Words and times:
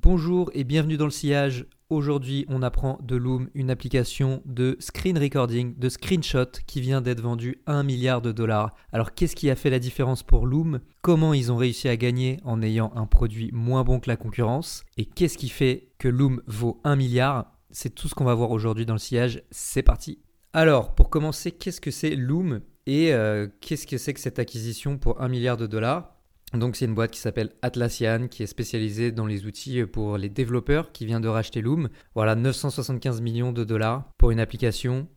Bonjour 0.00 0.50
et 0.54 0.64
bienvenue 0.64 0.96
dans 0.96 1.04
le 1.04 1.10
sillage. 1.10 1.66
Aujourd'hui, 1.90 2.46
on 2.48 2.62
apprend 2.62 2.98
de 3.02 3.14
Loom, 3.14 3.50
une 3.52 3.68
application 3.68 4.42
de 4.46 4.78
screen 4.80 5.18
recording, 5.18 5.78
de 5.78 5.90
screenshot 5.90 6.46
qui 6.66 6.80
vient 6.80 7.02
d'être 7.02 7.20
vendue 7.20 7.60
1 7.66 7.82
milliard 7.82 8.22
de 8.22 8.32
dollars. 8.32 8.74
Alors, 8.92 9.12
qu'est-ce 9.12 9.36
qui 9.36 9.50
a 9.50 9.54
fait 9.54 9.68
la 9.68 9.78
différence 9.78 10.22
pour 10.22 10.46
Loom? 10.46 10.80
Comment 11.02 11.34
ils 11.34 11.52
ont 11.52 11.58
réussi 11.58 11.90
à 11.90 11.98
gagner 11.98 12.38
en 12.44 12.62
ayant 12.62 12.90
un 12.96 13.04
produit 13.04 13.50
moins 13.52 13.84
bon 13.84 14.00
que 14.00 14.08
la 14.08 14.16
concurrence? 14.16 14.82
Et 14.96 15.04
qu'est-ce 15.04 15.36
qui 15.36 15.50
fait 15.50 15.90
que 15.98 16.08
Loom 16.08 16.40
vaut 16.46 16.80
1 16.84 16.96
milliard? 16.96 17.52
C'est 17.70 17.94
tout 17.94 18.08
ce 18.08 18.14
qu'on 18.14 18.24
va 18.24 18.34
voir 18.34 18.50
aujourd'hui 18.50 18.86
dans 18.86 18.94
le 18.94 18.98
sillage. 18.98 19.42
C'est 19.50 19.82
parti. 19.82 20.20
Alors, 20.54 20.94
pour 20.94 21.10
commencer, 21.10 21.52
qu'est-ce 21.52 21.82
que 21.82 21.90
c'est 21.90 22.16
Loom? 22.16 22.62
Et 22.86 23.12
euh, 23.12 23.46
qu'est-ce 23.60 23.86
que 23.86 23.98
c'est 23.98 24.14
que 24.14 24.20
cette 24.20 24.38
acquisition 24.38 24.96
pour 24.96 25.20
1 25.20 25.28
milliard 25.28 25.58
de 25.58 25.66
dollars? 25.66 26.16
Donc 26.54 26.76
c'est 26.76 26.84
une 26.84 26.94
boîte 26.94 27.10
qui 27.10 27.20
s'appelle 27.20 27.50
Atlassian, 27.62 28.28
qui 28.28 28.42
est 28.42 28.46
spécialisée 28.46 29.10
dans 29.10 29.26
les 29.26 29.46
outils 29.46 29.84
pour 29.86 30.18
les 30.18 30.28
développeurs, 30.28 30.92
qui 30.92 31.06
vient 31.06 31.20
de 31.20 31.28
racheter 31.28 31.62
Loom. 31.62 31.88
Voilà, 32.14 32.34
975 32.34 33.20
millions 33.20 33.52
de 33.52 33.64
dollars 33.64 34.10
pour 34.18 34.30
une 34.30 34.40
application 34.40 35.08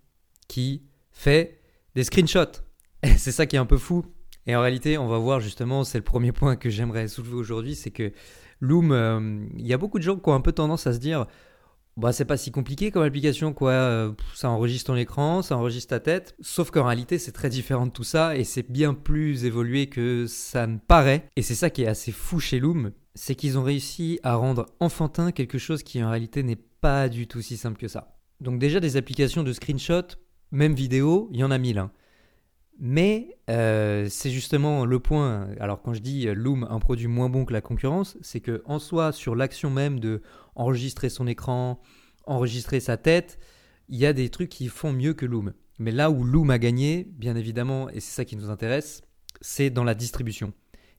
qui 0.47 0.83
fait 1.11 1.59
des 1.95 2.03
screenshots. 2.03 2.61
c'est 3.17 3.31
ça 3.31 3.45
qui 3.45 3.55
est 3.55 3.59
un 3.59 3.65
peu 3.65 3.77
fou. 3.77 4.05
Et 4.47 4.55
en 4.55 4.61
réalité, 4.61 4.97
on 4.97 5.07
va 5.07 5.17
voir 5.17 5.39
justement, 5.39 5.83
c'est 5.83 5.97
le 5.97 6.03
premier 6.03 6.31
point 6.31 6.55
que 6.55 6.69
j'aimerais 6.69 7.07
soulever 7.07 7.35
aujourd'hui, 7.35 7.75
c'est 7.75 7.91
que 7.91 8.11
Loom, 8.61 8.91
euh, 8.91 9.45
il 9.57 9.67
y 9.67 9.73
a 9.73 9.77
beaucoup 9.77 9.97
de 9.97 10.03
gens 10.03 10.17
qui 10.17 10.29
ont 10.29 10.33
un 10.33 10.41
peu 10.41 10.51
tendance 10.51 10.87
à 10.87 10.93
se 10.93 10.99
dire, 10.99 11.25
bah, 11.97 12.11
c'est 12.11 12.25
pas 12.25 12.37
si 12.37 12.51
compliqué 12.51 12.91
comme 12.91 13.03
application, 13.03 13.53
quoi. 13.53 13.71
Euh, 13.71 14.11
ça 14.33 14.49
enregistre 14.49 14.87
ton 14.87 14.97
écran, 14.97 15.41
ça 15.41 15.57
enregistre 15.57 15.89
ta 15.89 15.99
tête. 15.99 16.35
Sauf 16.41 16.69
qu'en 16.71 16.85
réalité, 16.85 17.17
c'est 17.17 17.31
très 17.31 17.49
différent 17.49 17.85
de 17.85 17.91
tout 17.91 18.03
ça 18.03 18.35
et 18.35 18.43
c'est 18.43 18.69
bien 18.69 18.93
plus 18.93 19.45
évolué 19.45 19.87
que 19.87 20.25
ça 20.27 20.67
ne 20.67 20.77
paraît. 20.77 21.29
Et 21.35 21.41
c'est 21.41 21.55
ça 21.55 21.69
qui 21.69 21.83
est 21.83 21.87
assez 21.87 22.11
fou 22.11 22.39
chez 22.39 22.59
Loom, 22.59 22.91
c'est 23.13 23.35
qu'ils 23.35 23.57
ont 23.57 23.63
réussi 23.63 24.19
à 24.23 24.35
rendre 24.35 24.65
enfantin 24.79 25.31
quelque 25.31 25.57
chose 25.57 25.83
qui 25.83 26.03
en 26.03 26.09
réalité 26.09 26.43
n'est 26.43 26.59
pas 26.81 27.07
du 27.07 27.27
tout 27.27 27.41
si 27.41 27.55
simple 27.55 27.77
que 27.77 27.87
ça. 27.87 28.17
Donc 28.41 28.59
déjà 28.59 28.81
des 28.81 28.97
applications 28.97 29.43
de 29.43 29.53
screenshot, 29.53 30.03
même 30.51 30.75
vidéo, 30.75 31.29
il 31.31 31.39
y 31.39 31.43
en 31.43 31.51
a 31.51 31.57
mille. 31.57 31.77
Hein. 31.77 31.91
Mais 32.77 33.37
euh, 33.49 34.07
c'est 34.09 34.31
justement 34.31 34.85
le 34.85 34.99
point. 34.99 35.47
Alors 35.59 35.81
quand 35.81 35.93
je 35.93 36.01
dis 36.01 36.25
Loom, 36.25 36.67
un 36.69 36.79
produit 36.79 37.07
moins 37.07 37.29
bon 37.29 37.45
que 37.45 37.53
la 37.53 37.61
concurrence, 37.61 38.17
c'est 38.21 38.41
que 38.41 38.61
en 38.65 38.79
soi, 38.79 39.11
sur 39.11 39.35
l'action 39.35 39.69
même 39.69 39.99
de 39.99 40.21
enregistrer 40.55 41.09
son 41.09 41.27
écran, 41.27 41.79
enregistrer 42.25 42.79
sa 42.79 42.97
tête, 42.97 43.39
il 43.87 43.97
y 43.97 44.05
a 44.05 44.13
des 44.13 44.29
trucs 44.29 44.49
qui 44.49 44.67
font 44.67 44.91
mieux 44.91 45.13
que 45.13 45.25
Loom. 45.25 45.53
Mais 45.77 45.91
là 45.91 46.09
où 46.09 46.23
Loom 46.23 46.49
a 46.49 46.57
gagné, 46.57 47.07
bien 47.11 47.35
évidemment, 47.35 47.89
et 47.89 47.99
c'est 47.99 48.13
ça 48.13 48.25
qui 48.25 48.35
nous 48.35 48.49
intéresse, 48.49 49.03
c'est 49.41 49.69
dans 49.69 49.83
la 49.83 49.95
distribution. 49.95 50.53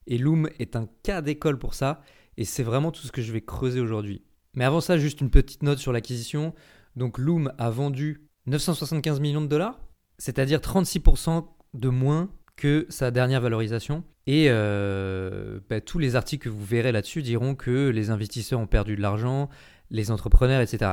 Et 0.06 0.18
Loom 0.18 0.48
est 0.58 0.76
un 0.76 0.88
cas 1.02 1.22
d'école 1.22 1.58
pour 1.58 1.74
ça, 1.74 2.02
et 2.36 2.44
c'est 2.44 2.62
vraiment 2.62 2.92
tout 2.92 3.06
ce 3.06 3.12
que 3.12 3.22
je 3.22 3.32
vais 3.32 3.40
creuser 3.40 3.80
aujourd'hui. 3.80 4.22
Mais 4.54 4.64
avant 4.64 4.80
ça, 4.80 4.98
juste 4.98 5.20
une 5.20 5.30
petite 5.30 5.62
note 5.62 5.78
sur 5.78 5.92
l'acquisition. 5.92 6.54
Donc 6.94 7.18
Loom 7.18 7.52
a 7.58 7.70
vendu 7.70 8.28
975 8.46 9.20
millions 9.20 9.42
de 9.42 9.46
dollars, 9.46 9.80
c'est-à-dire 10.18 10.60
36% 10.60 11.46
de 11.76 11.88
moins 11.88 12.30
que 12.56 12.86
sa 12.88 13.10
dernière 13.10 13.40
valorisation. 13.40 14.02
Et 14.26 14.46
euh, 14.48 15.60
bah, 15.70 15.80
tous 15.80 15.98
les 15.98 16.16
articles 16.16 16.44
que 16.44 16.52
vous 16.52 16.64
verrez 16.64 16.90
là-dessus 16.90 17.22
diront 17.22 17.54
que 17.54 17.88
les 17.90 18.10
investisseurs 18.10 18.58
ont 18.58 18.66
perdu 18.66 18.96
de 18.96 19.02
l'argent, 19.02 19.48
les 19.90 20.10
entrepreneurs, 20.10 20.60
etc. 20.60 20.92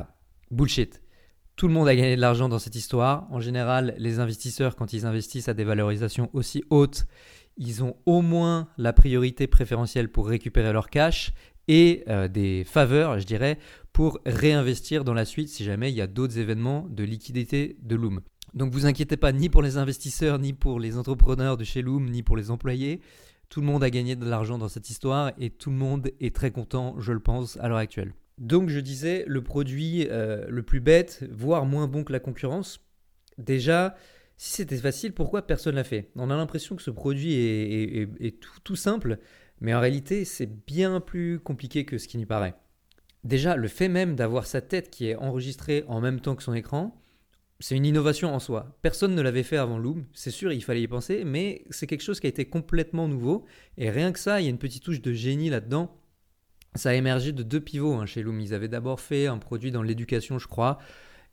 Bullshit. 0.52 1.02
Tout 1.56 1.68
le 1.68 1.74
monde 1.74 1.88
a 1.88 1.96
gagné 1.96 2.16
de 2.16 2.22
l'argent 2.22 2.50
dans 2.50 2.60
cette 2.60 2.76
histoire. 2.76 3.28
En 3.32 3.40
général, 3.40 3.96
les 3.98 4.20
investisseurs, 4.20 4.76
quand 4.76 4.94
ils 4.94 5.06
investissent 5.06 5.50
à 5.50 5.54
des 5.54 5.64
valorisations 5.64 6.30
aussi 6.34 6.64
hautes, 6.70 7.06
ils 7.58 7.84
ont 7.84 7.96
au 8.06 8.22
moins 8.22 8.68
la 8.78 8.94
priorité 8.94 9.48
préférentielle 9.48 10.12
pour 10.12 10.28
récupérer 10.28 10.74
leur 10.74 10.90
cash 10.90 11.32
et 11.68 12.04
euh, 12.08 12.28
des 12.28 12.64
faveurs, 12.66 13.20
je 13.20 13.26
dirais, 13.26 13.58
pour 13.94 14.20
réinvestir 14.26 15.04
dans 15.04 15.14
la 15.14 15.26
suite 15.26 15.50
si 15.50 15.64
jamais 15.64 15.92
il 15.92 15.96
y 15.96 16.02
a 16.02 16.08
d'autres 16.08 16.40
événements 16.40 16.88
de 16.90 17.04
liquidité 17.04 17.78
de 17.82 17.96
Loom. 17.96 18.22
Donc 18.54 18.72
vous 18.72 18.86
inquiétez 18.86 19.18
pas 19.18 19.32
ni 19.32 19.50
pour 19.50 19.62
les 19.62 19.78
investisseurs, 19.78 20.38
ni 20.38 20.54
pour 20.54 20.80
les 20.80 20.98
entrepreneurs 20.98 21.58
de 21.58 21.64
chez 21.64 21.82
Loom, 21.82 22.10
ni 22.10 22.22
pour 22.22 22.38
les 22.38 22.52
employés. 22.52 23.02
Tout 23.50 23.62
le 23.62 23.68
monde 23.68 23.84
a 23.84 23.90
gagné 23.90 24.16
de 24.16 24.26
l'argent 24.26 24.58
dans 24.58 24.70
cette 24.70 24.90
histoire 24.90 25.32
et 25.40 25.50
tout 25.50 25.70
le 25.70 25.76
monde 25.76 26.12
est 26.20 26.36
très 26.36 26.52
content, 26.52 26.96
je 27.00 27.12
le 27.12 27.20
pense, 27.20 27.58
à 27.58 27.68
l'heure 27.68 27.78
actuelle. 27.78 28.14
Donc 28.38 28.70
je 28.70 28.80
disais, 28.80 29.26
le 29.28 29.44
produit 29.44 30.08
euh, 30.10 30.46
le 30.50 30.64
plus 30.64 30.80
bête, 30.80 31.26
voire 31.32 31.66
moins 31.66 31.88
bon 31.88 32.04
que 32.04 32.12
la 32.12 32.20
concurrence, 32.20 32.80
déjà, 33.38 33.96
si 34.38 34.54
c'était 34.54 34.78
facile, 34.78 35.14
pourquoi 35.14 35.46
personne 35.46 35.76
l'a 35.76 35.84
fait? 35.84 36.10
On 36.16 36.30
a 36.30 36.36
l'impression 36.36 36.76
que 36.76 36.82
ce 36.82 36.92
produit 36.92 37.34
est, 37.36 38.40
tout, 38.40 38.60
tout, 38.64 38.76
simple, 38.76 39.20
mais 39.62 39.74
en 39.74 39.80
réalité 39.80 40.26
c'est 40.26 40.50
bien 40.66 41.00
plus 41.00 41.40
compliqué 41.40 41.86
que 41.86 41.98
ce 41.98 42.08
qui 42.08 42.18
n'y 42.18 42.26
paraît. 42.26 42.56
Déjà, 43.24 43.56
le 43.56 43.68
fait 43.68 43.88
même 43.88 44.16
d'avoir 44.16 44.46
sa 44.46 44.62
tête 44.62 44.90
qui 44.90 45.08
est 45.08 45.16
enregistrée 45.16 45.86
en 45.88 46.02
même 46.02 46.20
temps 46.20 46.36
que 46.36 46.44
son 46.44 46.54
écran, 46.54 47.00
c'est 47.64 47.78
une 47.78 47.86
innovation 47.86 48.36
en 48.36 48.40
soi. 48.40 48.78
Personne 48.82 49.16
ne 49.16 49.22
l'avait 49.22 49.42
fait 49.42 49.56
avant 49.56 49.78
Loom, 49.78 50.04
c'est 50.12 50.32
sûr, 50.32 50.52
il 50.52 50.62
fallait 50.62 50.82
y 50.82 50.88
penser, 50.90 51.24
mais 51.24 51.64
c'est 51.70 51.88
quelque 51.88 52.02
chose 52.02 52.20
qui 52.20 52.28
a 52.28 52.30
été 52.30 52.44
complètement 52.44 53.08
nouveau. 53.08 53.46
Et 53.78 53.90
rien 53.90 54.12
que 54.12 54.20
ça, 54.20 54.42
il 54.42 54.44
y 54.44 54.48
a 54.48 54.50
une 54.50 54.58
petite 54.58 54.84
touche 54.84 55.02
de 55.02 55.14
génie 55.14 55.50
là-dedans. 55.50 55.98
Ça 56.76 56.90
a 56.90 56.94
émergé 56.94 57.32
de 57.32 57.42
deux 57.42 57.62
pivots 57.62 57.94
hein, 57.94 58.06
chez 58.06 58.22
Loom. 58.22 58.42
Ils 58.42 58.54
avaient 58.54 58.68
d'abord 58.68 59.00
fait 59.00 59.28
un 59.28 59.38
produit 59.38 59.72
dans 59.72 59.82
l'éducation, 59.82 60.40
je 60.40 60.48
crois, 60.50 60.78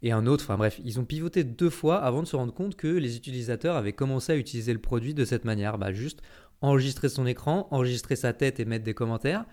et 0.02 0.12
un 0.12 0.24
autre. 0.28 0.44
Enfin 0.44 0.56
bref, 0.56 0.80
ils 0.84 1.00
ont 1.00 1.04
pivoté 1.04 1.42
deux 1.42 1.68
fois 1.68 1.98
avant 2.00 2.22
de 2.22 2.28
se 2.28 2.36
rendre 2.36 2.54
compte 2.54 2.76
que 2.76 2.86
les 2.86 3.16
utilisateurs 3.16 3.74
avaient 3.74 3.92
commencé 3.92 4.30
à 4.32 4.36
utiliser 4.36 4.72
le 4.72 4.78
produit 4.80 5.14
de 5.14 5.24
cette 5.24 5.44
manière. 5.44 5.78
Bah, 5.78 5.92
juste 5.92 6.22
enregistrer 6.60 7.08
son 7.08 7.26
écran, 7.26 7.66
enregistrer 7.72 8.14
sa 8.14 8.32
tête 8.34 8.60
et 8.60 8.64
mettre 8.64 8.84
des 8.84 8.94
commentaires. 8.94 9.46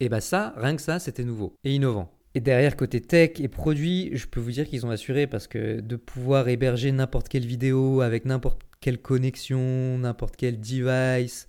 Et 0.00 0.08
bah 0.08 0.20
ça, 0.20 0.52
rien 0.56 0.74
que 0.74 0.82
ça, 0.82 0.98
c'était 0.98 1.22
nouveau 1.22 1.54
et 1.62 1.72
innovant. 1.72 2.17
Et 2.34 2.40
derrière, 2.40 2.76
côté 2.76 3.00
tech 3.00 3.40
et 3.40 3.48
produit, 3.48 4.10
je 4.12 4.26
peux 4.26 4.40
vous 4.40 4.52
dire 4.52 4.68
qu'ils 4.68 4.86
ont 4.86 4.90
assuré 4.90 5.26
parce 5.26 5.46
que 5.46 5.80
de 5.80 5.96
pouvoir 5.96 6.48
héberger 6.48 6.92
n'importe 6.92 7.28
quelle 7.28 7.46
vidéo 7.46 8.00
avec 8.00 8.24
n'importe 8.24 8.60
quelle 8.80 8.98
connexion, 8.98 9.98
n'importe 9.98 10.36
quel 10.36 10.60
device, 10.60 11.48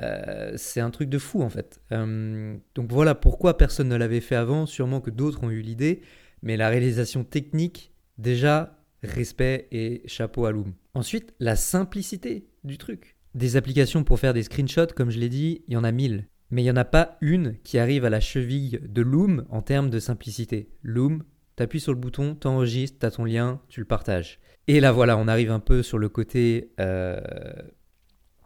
euh, 0.00 0.52
c'est 0.56 0.80
un 0.80 0.90
truc 0.90 1.08
de 1.08 1.18
fou 1.18 1.42
en 1.42 1.48
fait. 1.48 1.80
Euh, 1.92 2.56
donc 2.74 2.90
voilà 2.92 3.14
pourquoi 3.14 3.56
personne 3.56 3.88
ne 3.88 3.96
l'avait 3.96 4.20
fait 4.20 4.36
avant, 4.36 4.66
sûrement 4.66 5.00
que 5.00 5.10
d'autres 5.10 5.42
ont 5.44 5.50
eu 5.50 5.60
l'idée, 5.60 6.02
mais 6.42 6.56
la 6.56 6.68
réalisation 6.68 7.24
technique, 7.24 7.92
déjà, 8.16 8.78
respect 9.02 9.68
et 9.70 10.02
chapeau 10.06 10.46
à 10.46 10.52
Loom. 10.52 10.74
Ensuite, 10.94 11.34
la 11.40 11.56
simplicité 11.56 12.48
du 12.64 12.78
truc. 12.78 13.16
Des 13.34 13.56
applications 13.56 14.04
pour 14.04 14.18
faire 14.18 14.34
des 14.34 14.42
screenshots, 14.42 14.94
comme 14.96 15.10
je 15.10 15.18
l'ai 15.18 15.28
dit, 15.28 15.62
il 15.68 15.74
y 15.74 15.76
en 15.76 15.84
a 15.84 15.92
mille. 15.92 16.26
Mais 16.50 16.62
il 16.62 16.64
n'y 16.64 16.70
en 16.70 16.76
a 16.76 16.84
pas 16.84 17.18
une 17.20 17.56
qui 17.62 17.78
arrive 17.78 18.04
à 18.04 18.10
la 18.10 18.20
cheville 18.20 18.80
de 18.82 19.02
Loom 19.02 19.44
en 19.50 19.62
termes 19.62 19.90
de 19.90 19.98
simplicité. 19.98 20.70
Loom, 20.82 21.22
appuies 21.58 21.80
sur 21.80 21.92
le 21.92 21.98
bouton, 21.98 22.34
t'enregistres, 22.34 23.04
as 23.04 23.10
ton 23.12 23.24
lien, 23.24 23.60
tu 23.68 23.80
le 23.80 23.86
partages. 23.86 24.38
Et 24.66 24.80
là 24.80 24.92
voilà, 24.92 25.16
on 25.16 25.28
arrive 25.28 25.50
un 25.50 25.60
peu 25.60 25.82
sur 25.82 25.98
le 25.98 26.08
côté 26.08 26.70
euh, 26.80 27.20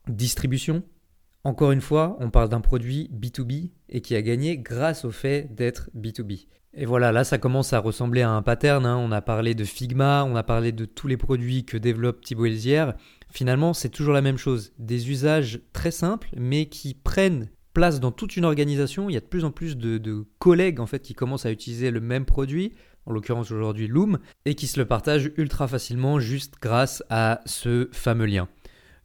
distribution. 0.09 0.83
Encore 1.45 1.73
une 1.73 1.81
fois, 1.81 2.17
on 2.21 2.31
parle 2.31 2.49
d'un 2.49 2.61
produit 2.61 3.11
B2B 3.13 3.71
et 3.89 4.01
qui 4.01 4.15
a 4.15 4.23
gagné 4.23 4.59
grâce 4.59 5.05
au 5.05 5.11
fait 5.11 5.53
d'être 5.55 5.91
B2B. 5.97 6.47
Et 6.75 6.87
voilà, 6.87 7.13
là 7.13 7.25
ça 7.25 7.39
commence 7.39 7.73
à 7.73 7.81
ressembler 7.81 8.23
à 8.23 8.31
un 8.31 8.43
pattern. 8.43 8.87
Hein. 8.87 8.97
On 8.97 9.11
a 9.11 9.21
parlé 9.21 9.55
de 9.55 9.65
Figma, 9.65 10.25
on 10.25 10.37
a 10.37 10.43
parlé 10.43 10.73
de 10.73 10.85
tous 10.85 11.09
les 11.09 11.17
produits 11.17 11.65
que 11.65 11.77
développe 11.77 12.23
Thibaut 12.23 12.47
Elzière. 12.47 12.95
Finalement, 13.31 13.75
c'est 13.75 13.89
toujours 13.89 14.15
la 14.15 14.23
même 14.23 14.39
chose. 14.39 14.73
Des 14.79 15.11
usages 15.11 15.61
très 15.73 15.91
simples, 15.91 16.29
mais 16.37 16.67
qui 16.67 16.95
prennent 16.95 17.49
place 17.73 18.01
dans 18.01 18.13
toute 18.13 18.37
une 18.37 18.45
organisation. 18.45 19.09
Il 19.09 19.15
y 19.15 19.17
a 19.17 19.21
de 19.21 19.27
plus 19.27 19.45
en 19.45 19.51
plus 19.51 19.77
de, 19.77 20.27
collègues 20.39 20.81
en 20.81 20.87
fait 20.87 21.01
qui 21.01 21.15
commencent 21.15 21.47
à 21.47 21.51
utiliser 21.51 21.91
le 21.91 22.01
même 22.01 22.25
produit, 22.25 22.73
en 23.07 23.13
l'occurrence 23.13 23.51
aujourd'hui 23.51 23.89
Loom, 23.89 24.19
et 24.45 24.55
qui 24.55 24.67
se 24.67 24.79
le 24.79 24.87
partagent 24.87 25.31
ultra 25.37 25.69
facilement 25.69 26.21
juste 26.21 26.55
grâce 26.61 27.03
à 27.11 27.41
ce 27.47 27.89
fameux 27.93 28.27
lien. 28.27 28.49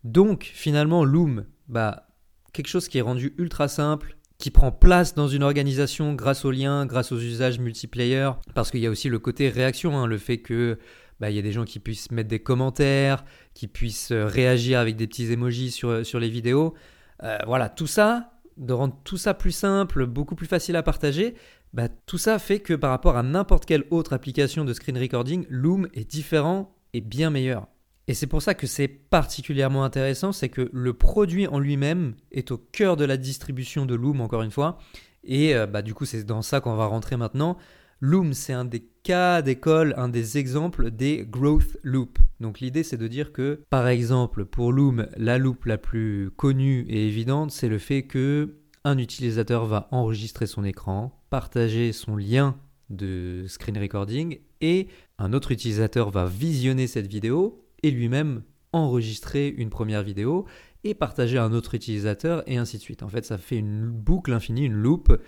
Donc 0.03 0.51
finalement 0.53 1.03
Loom, 1.03 1.45
bah 1.67 2.07
quelque 2.53 2.67
chose 2.67 2.87
qui 2.87 2.97
est 2.97 3.01
rendu 3.01 3.33
ultra 3.37 3.67
simple, 3.67 4.17
qui 4.37 4.51
prend 4.51 4.71
place 4.71 5.15
dans 5.15 5.27
une 5.27 5.43
organisation 5.43 6.13
grâce 6.13 6.45
aux 6.45 6.51
liens, 6.51 6.85
grâce 6.85 7.11
aux 7.11 7.19
usages 7.19 7.59
multiplayer, 7.59 8.29
parce 8.53 8.71
qu'il 8.71 8.81
y 8.81 8.87
a 8.87 8.89
aussi 8.89 9.09
le 9.09 9.19
côté 9.19 9.49
réaction, 9.49 9.97
hein, 9.97 10.05
le 10.05 10.17
fait 10.17 10.37
que 10.37 10.77
bah, 11.19 11.31
il 11.31 11.35
y 11.35 11.39
a 11.39 11.41
des 11.41 11.51
gens 11.51 11.65
qui 11.65 11.79
puissent 11.79 12.11
mettre 12.11 12.29
des 12.29 12.39
commentaires, 12.39 13.25
qui 13.55 13.67
puissent 13.67 14.11
euh, 14.11 14.25
réagir 14.25 14.79
avec 14.79 14.95
des 14.95 15.07
petits 15.07 15.31
emojis 15.31 15.71
sur, 15.71 16.05
sur 16.05 16.19
les 16.19 16.29
vidéos. 16.29 16.75
Euh, 17.23 17.39
voilà, 17.47 17.69
tout 17.69 17.87
ça, 17.87 18.36
de 18.57 18.73
rendre 18.73 18.95
tout 19.03 19.17
ça 19.17 19.33
plus 19.33 19.51
simple, 19.51 20.05
beaucoup 20.05 20.35
plus 20.35 20.47
facile 20.47 20.75
à 20.75 20.83
partager, 20.83 21.35
bah, 21.73 21.89
tout 22.05 22.17
ça 22.17 22.39
fait 22.39 22.59
que 22.59 22.73
par 22.73 22.89
rapport 22.89 23.17
à 23.17 23.23
n'importe 23.23 23.65
quelle 23.65 23.85
autre 23.91 24.13
application 24.13 24.65
de 24.65 24.73
screen 24.73 24.97
recording, 24.97 25.45
Loom 25.49 25.87
est 25.93 26.09
différent 26.09 26.75
et 26.93 27.01
bien 27.01 27.29
meilleur. 27.29 27.67
Et 28.07 28.13
c'est 28.13 28.27
pour 28.27 28.41
ça 28.41 28.53
que 28.53 28.67
c'est 28.67 28.87
particulièrement 28.87 29.83
intéressant, 29.83 30.31
c'est 30.31 30.49
que 30.49 30.69
le 30.71 30.93
produit 30.93 31.45
en 31.47 31.59
lui-même 31.59 32.15
est 32.31 32.51
au 32.51 32.57
cœur 32.57 32.95
de 32.95 33.03
la 33.03 33.17
distribution 33.17 33.85
de 33.85 33.95
Loom, 33.95 34.21
encore 34.21 34.43
une 34.43 34.51
fois. 34.51 34.77
Et 35.25 35.53
euh, 35.55 35.67
bah, 35.67 35.81
du 35.81 35.93
coup, 35.93 36.05
c'est 36.05 36.23
dans 36.23 36.41
ça 36.41 36.61
qu'on 36.61 36.75
va 36.75 36.85
rentrer 36.85 37.17
maintenant. 37.17 37.57
Loom, 37.99 38.33
c'est 38.33 38.53
un 38.53 38.65
des 38.65 38.81
cas 39.01 39.41
d'école, 39.41 39.95
un 39.97 40.07
des 40.07 40.37
exemples 40.37 40.91
des 40.91 41.25
growth 41.27 41.77
loops. 41.81 42.21
Donc 42.39 42.59
l'idée, 42.59 42.83
c'est 42.83 42.97
de 42.97 43.07
dire 43.07 43.31
que, 43.31 43.63
par 43.71 43.87
exemple, 43.87 44.45
pour 44.45 44.71
Loom, 44.71 45.07
la 45.17 45.39
loop 45.39 45.65
la 45.65 45.79
plus 45.79 46.29
connue 46.35 46.85
et 46.89 47.07
évidente, 47.07 47.49
c'est 47.49 47.69
le 47.69 47.79
fait 47.79 48.03
que 48.03 48.57
un 48.83 48.99
utilisateur 48.99 49.65
va 49.65 49.87
enregistrer 49.91 50.45
son 50.45 50.63
écran, 50.63 51.19
partager 51.31 51.91
son 51.91 52.15
lien 52.15 52.55
de 52.91 53.45
screen 53.47 53.77
recording 53.79 54.39
et 54.61 54.87
un 55.17 55.33
autre 55.33 55.51
utilisateur 55.51 56.11
va 56.11 56.25
visionner 56.25 56.85
cette 56.85 57.07
vidéo 57.07 57.65
et 57.81 57.89
lui-même 57.89 58.43
enregistrer 58.73 59.47
une 59.47 59.71
première 59.71 60.03
vidéo 60.03 60.45
et 60.83 60.93
partager 60.93 61.37
à 61.37 61.43
un 61.43 61.51
autre 61.51 61.73
utilisateur 61.73 62.43
et 62.45 62.57
ainsi 62.57 62.77
de 62.77 62.83
suite. 62.83 63.01
En 63.01 63.09
fait, 63.09 63.25
ça 63.25 63.37
fait 63.37 63.57
une 63.57 63.89
boucle 63.89 64.31
infinie, 64.31 64.65
une 64.65 64.73
loupe 64.73 65.19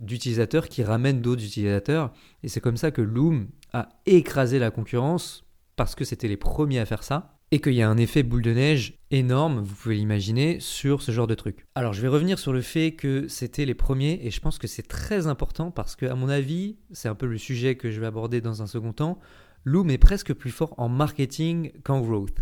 d'utilisateurs 0.00 0.68
qui 0.68 0.82
ramènent 0.82 1.20
d'autres 1.20 1.44
utilisateurs 1.44 2.12
et 2.42 2.48
c'est 2.48 2.60
comme 2.60 2.76
ça 2.76 2.90
que 2.90 3.02
Loom 3.02 3.48
a 3.72 3.88
écrasé 4.06 4.58
la 4.58 4.70
concurrence 4.70 5.44
parce 5.76 5.94
que 5.94 6.04
c'était 6.04 6.28
les 6.28 6.36
premiers 6.36 6.78
à 6.78 6.86
faire 6.86 7.02
ça 7.02 7.34
et 7.50 7.60
qu'il 7.60 7.74
y 7.74 7.82
a 7.82 7.88
un 7.88 7.98
effet 7.98 8.22
boule 8.22 8.42
de 8.42 8.52
neige 8.52 8.98
énorme, 9.10 9.60
vous 9.60 9.74
pouvez 9.74 9.94
l'imaginer, 9.94 10.58
sur 10.60 11.02
ce 11.02 11.12
genre 11.12 11.26
de 11.26 11.34
truc. 11.34 11.66
Alors 11.74 11.92
je 11.92 12.02
vais 12.02 12.08
revenir 12.08 12.38
sur 12.38 12.52
le 12.52 12.62
fait 12.62 12.92
que 12.92 13.28
c'était 13.28 13.64
les 13.64 13.74
premiers 13.74 14.18
et 14.22 14.30
je 14.30 14.40
pense 14.40 14.58
que 14.58 14.66
c'est 14.66 14.88
très 14.88 15.26
important 15.26 15.70
parce 15.70 15.94
que 15.94 16.06
à 16.06 16.14
mon 16.14 16.28
avis, 16.28 16.78
c'est 16.90 17.08
un 17.08 17.14
peu 17.14 17.26
le 17.26 17.38
sujet 17.38 17.76
que 17.76 17.90
je 17.90 18.00
vais 18.00 18.06
aborder 18.06 18.40
dans 18.40 18.62
un 18.62 18.66
second 18.66 18.92
temps, 18.92 19.18
Loom 19.64 19.90
est 19.90 19.98
presque 19.98 20.34
plus 20.34 20.50
fort 20.50 20.74
en 20.78 20.88
marketing 20.88 21.72
qu'en 21.84 22.00
growth. 22.00 22.38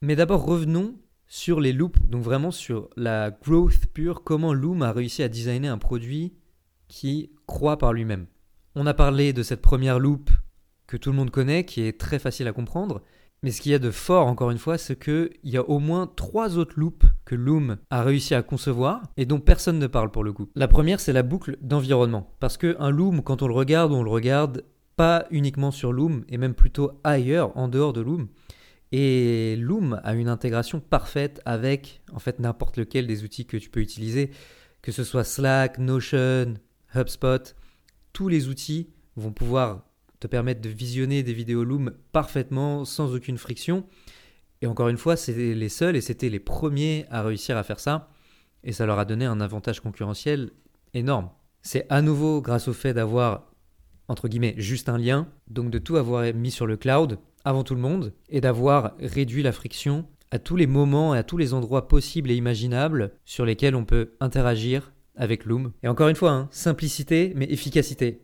Mais 0.00 0.16
d'abord 0.16 0.44
revenons 0.44 0.94
sur 1.26 1.60
les 1.60 1.72
loops, 1.72 1.98
donc 2.08 2.22
vraiment 2.22 2.50
sur 2.50 2.88
la 2.96 3.30
growth 3.30 3.86
pure, 3.92 4.22
comment 4.24 4.54
Loom 4.54 4.82
a 4.82 4.92
réussi 4.92 5.22
à 5.22 5.28
designer 5.28 5.72
un 5.72 5.78
produit 5.78 6.32
qui 6.88 7.30
croit 7.46 7.78
par 7.78 7.92
lui-même. 7.92 8.26
On 8.74 8.86
a 8.86 8.94
parlé 8.94 9.32
de 9.32 9.42
cette 9.42 9.62
première 9.62 9.98
loop 9.98 10.30
que 10.86 10.96
tout 10.96 11.10
le 11.10 11.16
monde 11.16 11.30
connaît, 11.30 11.64
qui 11.64 11.82
est 11.82 11.98
très 11.98 12.18
facile 12.18 12.48
à 12.48 12.52
comprendre, 12.52 13.02
mais 13.42 13.50
ce 13.50 13.60
qu'il 13.60 13.72
y 13.72 13.74
a 13.74 13.78
de 13.78 13.90
fort, 13.90 14.26
encore 14.26 14.50
une 14.50 14.58
fois, 14.58 14.78
c'est 14.78 14.98
qu'il 14.98 15.30
y 15.44 15.56
a 15.56 15.68
au 15.68 15.78
moins 15.78 16.10
trois 16.16 16.58
autres 16.58 16.74
loops 16.76 17.06
que 17.24 17.34
Loom 17.34 17.76
a 17.90 18.02
réussi 18.02 18.34
à 18.34 18.42
concevoir 18.42 19.02
et 19.16 19.26
dont 19.26 19.40
personne 19.40 19.78
ne 19.78 19.86
parle 19.86 20.10
pour 20.10 20.24
le 20.24 20.32
coup. 20.32 20.48
La 20.54 20.68
première, 20.68 21.00
c'est 21.00 21.12
la 21.12 21.22
boucle 21.22 21.56
d'environnement. 21.60 22.34
Parce 22.40 22.56
qu'un 22.56 22.90
Loom, 22.90 23.22
quand 23.22 23.42
on 23.42 23.48
le 23.48 23.54
regarde, 23.54 23.92
on 23.92 24.02
le 24.02 24.10
regarde 24.10 24.64
pas 24.96 25.26
uniquement 25.30 25.70
sur 25.70 25.92
Loom, 25.92 26.24
et 26.28 26.38
même 26.38 26.54
plutôt 26.54 26.92
ailleurs, 27.04 27.56
en 27.56 27.68
dehors 27.68 27.92
de 27.92 28.00
Loom. 28.00 28.28
Et 28.90 29.56
Loom 29.56 30.00
a 30.02 30.14
une 30.14 30.28
intégration 30.28 30.80
parfaite 30.80 31.40
avec 31.44 32.00
en 32.12 32.18
fait 32.18 32.38
n'importe 32.38 32.78
lequel 32.78 33.06
des 33.06 33.24
outils 33.24 33.46
que 33.46 33.58
tu 33.58 33.68
peux 33.68 33.80
utiliser, 33.80 34.30
que 34.80 34.92
ce 34.92 35.04
soit 35.04 35.24
Slack, 35.24 35.78
Notion, 35.78 36.54
HubSpot, 36.96 37.54
tous 38.12 38.28
les 38.28 38.48
outils 38.48 38.88
vont 39.16 39.32
pouvoir 39.32 39.86
te 40.20 40.26
permettre 40.26 40.60
de 40.60 40.68
visionner 40.68 41.22
des 41.22 41.32
vidéos 41.32 41.64
Loom 41.64 41.92
parfaitement, 42.12 42.84
sans 42.84 43.14
aucune 43.14 43.38
friction. 43.38 43.86
Et 44.62 44.66
encore 44.66 44.88
une 44.88 44.96
fois, 44.96 45.16
c'était 45.16 45.54
les 45.54 45.68
seuls 45.68 45.96
et 45.96 46.00
c'était 46.00 46.28
les 46.28 46.40
premiers 46.40 47.06
à 47.10 47.22
réussir 47.22 47.56
à 47.56 47.62
faire 47.62 47.80
ça. 47.80 48.10
Et 48.64 48.72
ça 48.72 48.86
leur 48.86 48.98
a 48.98 49.04
donné 49.04 49.26
un 49.26 49.40
avantage 49.40 49.80
concurrentiel 49.80 50.50
énorme. 50.94 51.30
C'est 51.62 51.86
à 51.90 52.00
nouveau 52.00 52.40
grâce 52.40 52.68
au 52.68 52.72
fait 52.72 52.94
d'avoir, 52.94 53.52
entre 54.08 54.28
guillemets, 54.28 54.54
juste 54.56 54.88
un 54.88 54.98
lien, 54.98 55.28
donc 55.48 55.70
de 55.70 55.78
tout 55.78 55.96
avoir 55.96 56.32
mis 56.34 56.50
sur 56.50 56.66
le 56.66 56.76
cloud 56.76 57.18
avant 57.44 57.62
tout 57.62 57.74
le 57.74 57.80
monde, 57.80 58.12
et 58.28 58.40
d'avoir 58.40 58.94
réduit 58.98 59.42
la 59.42 59.52
friction 59.52 60.08
à 60.30 60.38
tous 60.38 60.56
les 60.56 60.66
moments 60.66 61.14
et 61.14 61.18
à 61.18 61.22
tous 61.22 61.36
les 61.36 61.54
endroits 61.54 61.86
possibles 61.86 62.30
et 62.30 62.34
imaginables 62.34 63.12
sur 63.24 63.44
lesquels 63.44 63.76
on 63.76 63.84
peut 63.84 64.14
interagir 64.20 64.92
avec 65.16 65.44
Loom. 65.44 65.72
Et 65.82 65.88
encore 65.88 66.08
une 66.08 66.16
fois, 66.16 66.30
hein, 66.30 66.48
simplicité 66.50 67.32
mais 67.36 67.46
efficacité. 67.46 68.20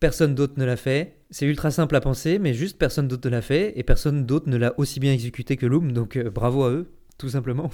Personne 0.00 0.34
d'autre 0.34 0.54
ne 0.56 0.64
l'a 0.64 0.76
fait. 0.76 1.18
C'est 1.30 1.46
ultra 1.46 1.70
simple 1.70 1.96
à 1.96 2.00
penser, 2.00 2.38
mais 2.38 2.52
juste 2.52 2.78
personne 2.78 3.08
d'autre 3.08 3.28
ne 3.28 3.34
l'a 3.34 3.42
fait 3.42 3.72
et 3.78 3.82
personne 3.82 4.26
d'autre 4.26 4.48
ne 4.48 4.56
l'a 4.56 4.78
aussi 4.78 5.00
bien 5.00 5.12
exécuté 5.12 5.56
que 5.56 5.66
Loom, 5.66 5.92
donc 5.92 6.16
euh, 6.16 6.30
bravo 6.30 6.64
à 6.64 6.70
eux, 6.70 6.92
tout 7.18 7.28
simplement. 7.28 7.70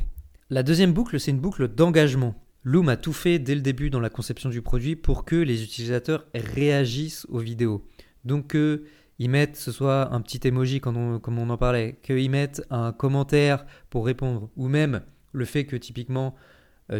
La 0.50 0.62
deuxième 0.62 0.92
boucle, 0.92 1.18
c'est 1.18 1.30
une 1.30 1.40
boucle 1.40 1.68
d'engagement. 1.68 2.34
Loom 2.62 2.88
a 2.88 2.96
tout 2.96 3.12
fait 3.12 3.38
dès 3.38 3.54
le 3.54 3.62
début 3.62 3.88
dans 3.88 4.00
la 4.00 4.10
conception 4.10 4.50
du 4.50 4.62
produit 4.62 4.96
pour 4.96 5.24
que 5.24 5.36
les 5.36 5.62
utilisateurs 5.64 6.26
réagissent 6.34 7.26
aux 7.30 7.38
vidéos. 7.38 7.86
Donc 8.24 8.52
qu'ils 8.52 9.30
mettent, 9.30 9.56
ce 9.56 9.72
soit 9.72 10.12
un 10.12 10.20
petit 10.20 10.46
emoji 10.46 10.80
comme 10.80 10.98
on 10.98 11.50
en 11.50 11.56
parlait, 11.56 11.98
qu'ils 12.02 12.30
mettent 12.30 12.62
un 12.70 12.92
commentaire 12.92 13.64
pour 13.88 14.04
répondre, 14.04 14.50
ou 14.56 14.68
même 14.68 15.00
le 15.32 15.44
fait 15.44 15.64
que 15.64 15.76
typiquement 15.76 16.34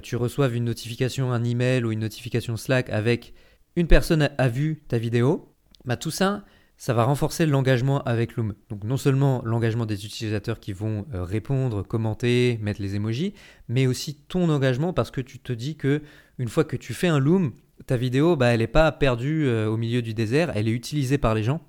tu 0.03 0.17
reçoives 0.17 0.55
une 0.55 0.65
notification, 0.65 1.33
un 1.33 1.43
email 1.43 1.85
ou 1.85 1.93
une 1.93 2.01
notification 2.01 2.57
Slack 2.57 2.91
avec 2.91 3.35
une 3.77 3.87
personne 3.87 4.31
a, 4.37 4.49
vu 4.49 4.83
ta 4.89 4.99
vidéo, 4.99 5.55
bah 5.85 5.97
tout 5.97 6.11
ça, 6.11 6.45
ça 6.77 6.95
va 6.95 7.05
renforcer 7.05 7.47
l'engagement 7.47 8.03
avec 8.03 8.37
Loom. 8.37 8.55
Donc 8.69 8.85
non 8.85 8.97
seulement 8.97 9.43
l'engagement 9.45 9.87
des 9.87 10.07
utilisateurs 10.07 10.61
qui 10.61 10.73
vont 10.73 11.07
euh, 11.15 11.25
répondre, 11.25 11.83
commenter, 11.83 12.59
mettre 12.61 12.83
les 12.83 12.97
emojis, 12.97 13.35
mais 13.69 13.87
aussi 13.87 14.15
ton 14.15 14.49
engagement 14.49 14.93
parce 14.93 15.11
que 15.11 15.21
tu 15.21 15.39
te 15.39 15.53
dis 15.53 15.77
que 15.77 16.03
une 16.39 16.49
fois 16.49 16.65
que 16.65 16.77
tu 16.77 16.95
fais 16.95 17.09
un 17.09 17.19
Loom, 17.19 17.53
ta 17.87 17.97
vidéo, 17.97 18.37
bah, 18.37 18.49
elle 18.49 18.61
n'est 18.61 18.67
pas 18.67 18.91
perdue 18.93 19.47
euh, 19.47 19.69
au 19.69 19.77
milieu 19.77 20.03
du 20.03 20.15
désert, 20.15 20.53
elle 20.55 20.69
est 20.69 20.73
utilisée 20.73 21.19
par 21.19 21.35
les 21.35 21.43
gens. 21.43 21.61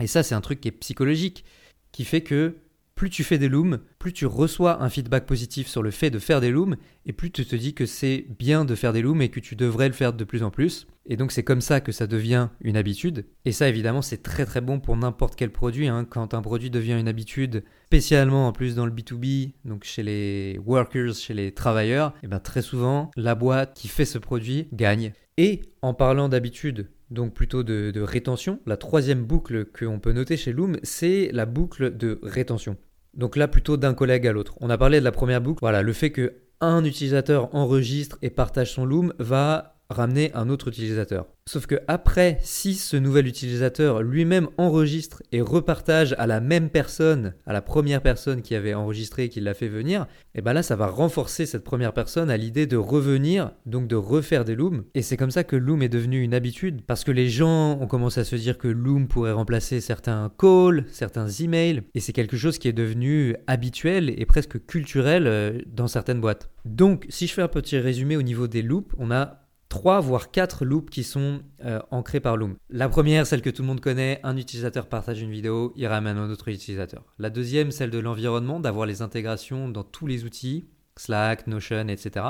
Et 0.00 0.06
ça, 0.06 0.22
c'est 0.22 0.34
un 0.34 0.40
truc 0.40 0.60
qui 0.60 0.68
est 0.68 0.72
psychologique, 0.72 1.44
qui 1.92 2.04
fait 2.04 2.22
que 2.22 2.56
plus 2.98 3.10
tu 3.10 3.22
fais 3.22 3.38
des 3.38 3.48
looms, 3.48 3.78
plus 4.00 4.12
tu 4.12 4.26
reçois 4.26 4.82
un 4.82 4.90
feedback 4.90 5.24
positif 5.24 5.68
sur 5.68 5.84
le 5.84 5.92
fait 5.92 6.10
de 6.10 6.18
faire 6.18 6.40
des 6.40 6.50
looms, 6.50 6.76
et 7.06 7.12
plus 7.12 7.30
tu 7.30 7.46
te 7.46 7.54
dis 7.54 7.72
que 7.72 7.86
c'est 7.86 8.26
bien 8.40 8.64
de 8.64 8.74
faire 8.74 8.92
des 8.92 9.02
looms 9.02 9.22
et 9.22 9.28
que 9.28 9.38
tu 9.38 9.54
devrais 9.54 9.86
le 9.86 9.94
faire 9.94 10.12
de 10.12 10.24
plus 10.24 10.42
en 10.42 10.50
plus. 10.50 10.88
Et 11.06 11.16
donc 11.16 11.30
c'est 11.30 11.44
comme 11.44 11.60
ça 11.60 11.80
que 11.80 11.92
ça 11.92 12.08
devient 12.08 12.48
une 12.60 12.76
habitude. 12.76 13.24
Et 13.44 13.52
ça 13.52 13.68
évidemment 13.68 14.02
c'est 14.02 14.24
très 14.24 14.44
très 14.44 14.60
bon 14.60 14.80
pour 14.80 14.96
n'importe 14.96 15.36
quel 15.36 15.52
produit. 15.52 15.86
Hein. 15.86 16.06
Quand 16.10 16.34
un 16.34 16.42
produit 16.42 16.70
devient 16.70 16.98
une 16.98 17.06
habitude, 17.06 17.62
spécialement 17.86 18.48
en 18.48 18.52
plus 18.52 18.74
dans 18.74 18.84
le 18.84 18.90
B2B, 18.90 19.52
donc 19.64 19.84
chez 19.84 20.02
les 20.02 20.58
workers, 20.66 21.14
chez 21.14 21.34
les 21.34 21.52
travailleurs, 21.52 22.14
et 22.16 22.20
eh 22.24 22.26
bien 22.26 22.40
très 22.40 22.62
souvent 22.62 23.12
la 23.16 23.36
boîte 23.36 23.74
qui 23.74 23.86
fait 23.86 24.06
ce 24.06 24.18
produit 24.18 24.66
gagne. 24.72 25.12
Et 25.36 25.60
en 25.82 25.94
parlant 25.94 26.28
d'habitude, 26.28 26.88
donc 27.10 27.32
plutôt 27.32 27.62
de, 27.62 27.92
de 27.92 28.00
rétention, 28.00 28.58
la 28.66 28.76
troisième 28.76 29.22
boucle 29.22 29.66
qu'on 29.66 30.00
peut 30.00 30.12
noter 30.12 30.36
chez 30.36 30.52
Loom, 30.52 30.78
c'est 30.82 31.30
la 31.32 31.46
boucle 31.46 31.96
de 31.96 32.18
rétention. 32.24 32.76
Donc 33.18 33.36
là, 33.36 33.48
plutôt 33.48 33.76
d'un 33.76 33.94
collègue 33.94 34.26
à 34.26 34.32
l'autre. 34.32 34.54
On 34.60 34.70
a 34.70 34.78
parlé 34.78 35.00
de 35.00 35.04
la 35.04 35.12
première 35.12 35.40
boucle. 35.40 35.58
Voilà, 35.60 35.82
le 35.82 35.92
fait 35.92 36.10
que 36.10 36.34
un 36.60 36.84
utilisateur 36.84 37.54
enregistre 37.54 38.16
et 38.22 38.30
partage 38.30 38.72
son 38.72 38.84
Loom 38.86 39.12
va 39.18 39.77
ramener 39.90 40.30
un 40.34 40.50
autre 40.50 40.68
utilisateur. 40.68 41.26
Sauf 41.46 41.66
que 41.66 41.76
après, 41.88 42.38
si 42.42 42.74
ce 42.74 42.98
nouvel 42.98 43.26
utilisateur 43.26 44.02
lui-même 44.02 44.48
enregistre 44.58 45.22
et 45.32 45.40
repartage 45.40 46.14
à 46.18 46.26
la 46.26 46.40
même 46.40 46.68
personne, 46.68 47.32
à 47.46 47.54
la 47.54 47.62
première 47.62 48.02
personne 48.02 48.42
qui 48.42 48.54
avait 48.54 48.74
enregistré 48.74 49.24
et 49.24 49.28
qui 49.30 49.40
l'a 49.40 49.54
fait 49.54 49.68
venir, 49.68 50.02
et 50.34 50.40
eh 50.40 50.42
ben 50.42 50.52
là 50.52 50.62
ça 50.62 50.76
va 50.76 50.88
renforcer 50.88 51.46
cette 51.46 51.64
première 51.64 51.94
personne 51.94 52.28
à 52.28 52.36
l'idée 52.36 52.66
de 52.66 52.76
revenir, 52.76 53.52
donc 53.64 53.88
de 53.88 53.96
refaire 53.96 54.44
des 54.44 54.54
looms. 54.54 54.84
Et 54.94 55.00
c'est 55.00 55.16
comme 55.16 55.30
ça 55.30 55.42
que 55.42 55.56
Loom 55.56 55.82
est 55.82 55.88
devenu 55.88 56.20
une 56.20 56.34
habitude, 56.34 56.82
parce 56.86 57.02
que 57.02 57.12
les 57.12 57.30
gens 57.30 57.80
ont 57.80 57.86
commencé 57.86 58.20
à 58.20 58.24
se 58.24 58.36
dire 58.36 58.58
que 58.58 58.68
Loom 58.68 59.08
pourrait 59.08 59.32
remplacer 59.32 59.80
certains 59.80 60.30
calls, 60.38 60.84
certains 60.92 61.28
emails, 61.28 61.82
et 61.94 62.00
c'est 62.00 62.12
quelque 62.12 62.36
chose 62.36 62.58
qui 62.58 62.68
est 62.68 62.74
devenu 62.74 63.36
habituel 63.46 64.10
et 64.10 64.26
presque 64.26 64.66
culturel 64.66 65.26
euh, 65.26 65.58
dans 65.66 65.88
certaines 65.88 66.20
boîtes. 66.20 66.50
Donc 66.66 67.06
si 67.08 67.26
je 67.26 67.32
fais 67.32 67.42
un 67.42 67.48
petit 67.48 67.78
résumé 67.78 68.18
au 68.18 68.22
niveau 68.22 68.48
des 68.48 68.60
loops, 68.60 68.94
on 68.98 69.10
a 69.10 69.47
trois 69.68 70.00
voire 70.00 70.30
quatre 70.30 70.64
loops 70.64 70.90
qui 70.90 71.04
sont 71.04 71.42
euh, 71.64 71.80
ancrés 71.90 72.20
par 72.20 72.36
Loom. 72.36 72.56
La 72.70 72.88
première, 72.88 73.26
celle 73.26 73.42
que 73.42 73.50
tout 73.50 73.62
le 73.62 73.68
monde 73.68 73.80
connaît, 73.80 74.20
un 74.22 74.36
utilisateur 74.36 74.88
partage 74.88 75.20
une 75.20 75.30
vidéo, 75.30 75.72
il 75.76 75.86
ramène 75.86 76.16
un 76.16 76.30
autre 76.30 76.48
utilisateur. 76.48 77.04
La 77.18 77.30
deuxième, 77.30 77.70
celle 77.70 77.90
de 77.90 77.98
l'environnement, 77.98 78.60
d'avoir 78.60 78.86
les 78.86 79.02
intégrations 79.02 79.68
dans 79.68 79.84
tous 79.84 80.06
les 80.06 80.24
outils, 80.24 80.68
Slack, 80.96 81.46
Notion, 81.46 81.88
etc. 81.88 82.26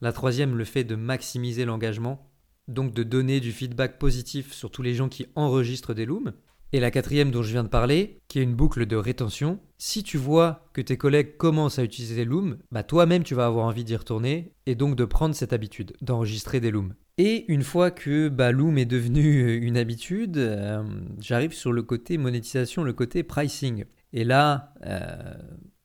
La 0.00 0.12
troisième, 0.12 0.56
le 0.56 0.64
fait 0.64 0.84
de 0.84 0.94
maximiser 0.94 1.64
l'engagement, 1.64 2.30
donc 2.68 2.92
de 2.92 3.02
donner 3.02 3.40
du 3.40 3.52
feedback 3.52 3.98
positif 3.98 4.52
sur 4.52 4.70
tous 4.70 4.82
les 4.82 4.94
gens 4.94 5.08
qui 5.08 5.26
enregistrent 5.34 5.94
des 5.94 6.06
looms. 6.06 6.32
Et 6.72 6.80
la 6.80 6.90
quatrième 6.90 7.30
dont 7.30 7.42
je 7.42 7.52
viens 7.52 7.62
de 7.62 7.68
parler, 7.68 8.20
qui 8.28 8.40
est 8.40 8.42
une 8.42 8.54
boucle 8.54 8.86
de 8.86 8.96
rétention, 8.96 9.60
si 9.78 10.02
tu 10.02 10.18
vois 10.18 10.68
que 10.72 10.80
tes 10.80 10.96
collègues 10.96 11.36
commencent 11.36 11.78
à 11.78 11.84
utiliser 11.84 12.24
Loom, 12.24 12.58
bah 12.72 12.82
toi-même 12.82 13.22
tu 13.22 13.34
vas 13.34 13.46
avoir 13.46 13.66
envie 13.66 13.84
d'y 13.84 13.94
retourner 13.94 14.52
et 14.66 14.74
donc 14.74 14.96
de 14.96 15.04
prendre 15.04 15.34
cette 15.34 15.52
habitude 15.52 15.92
d'enregistrer 16.00 16.60
des 16.60 16.70
Looms. 16.70 16.94
Et 17.18 17.50
une 17.50 17.62
fois 17.62 17.90
que 17.90 18.28
bah, 18.28 18.52
Loom 18.52 18.78
est 18.78 18.84
devenu 18.84 19.54
une 19.54 19.76
habitude, 19.76 20.36
euh, 20.36 20.82
j'arrive 21.20 21.54
sur 21.54 21.72
le 21.72 21.82
côté 21.82 22.18
monétisation, 22.18 22.82
le 22.82 22.92
côté 22.92 23.22
pricing. 23.22 23.84
Et 24.12 24.24
là, 24.24 24.74
euh, 24.84 25.34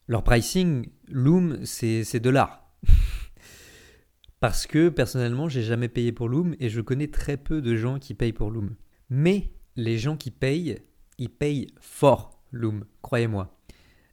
leur 0.07 0.23
pricing, 0.23 0.89
Loom, 1.07 1.63
c'est 1.63 2.19
de 2.19 2.29
l'art. 2.29 2.73
Parce 4.41 4.65
que 4.65 4.89
personnellement, 4.89 5.47
j'ai 5.47 5.61
jamais 5.61 5.88
payé 5.88 6.11
pour 6.11 6.27
Loom 6.27 6.55
et 6.59 6.69
je 6.69 6.81
connais 6.81 7.07
très 7.07 7.38
peu 7.38 7.61
de 7.61 7.75
gens 7.75 8.00
qui 8.00 8.13
payent 8.13 8.33
pour 8.33 8.50
Loom. 8.51 8.75
Mais 9.09 9.51
les 9.75 9.97
gens 9.97 10.17
qui 10.17 10.31
payent, 10.31 10.77
ils 11.17 11.29
payent 11.29 11.67
fort 11.79 12.41
Loom, 12.51 12.85
croyez-moi. 13.01 13.57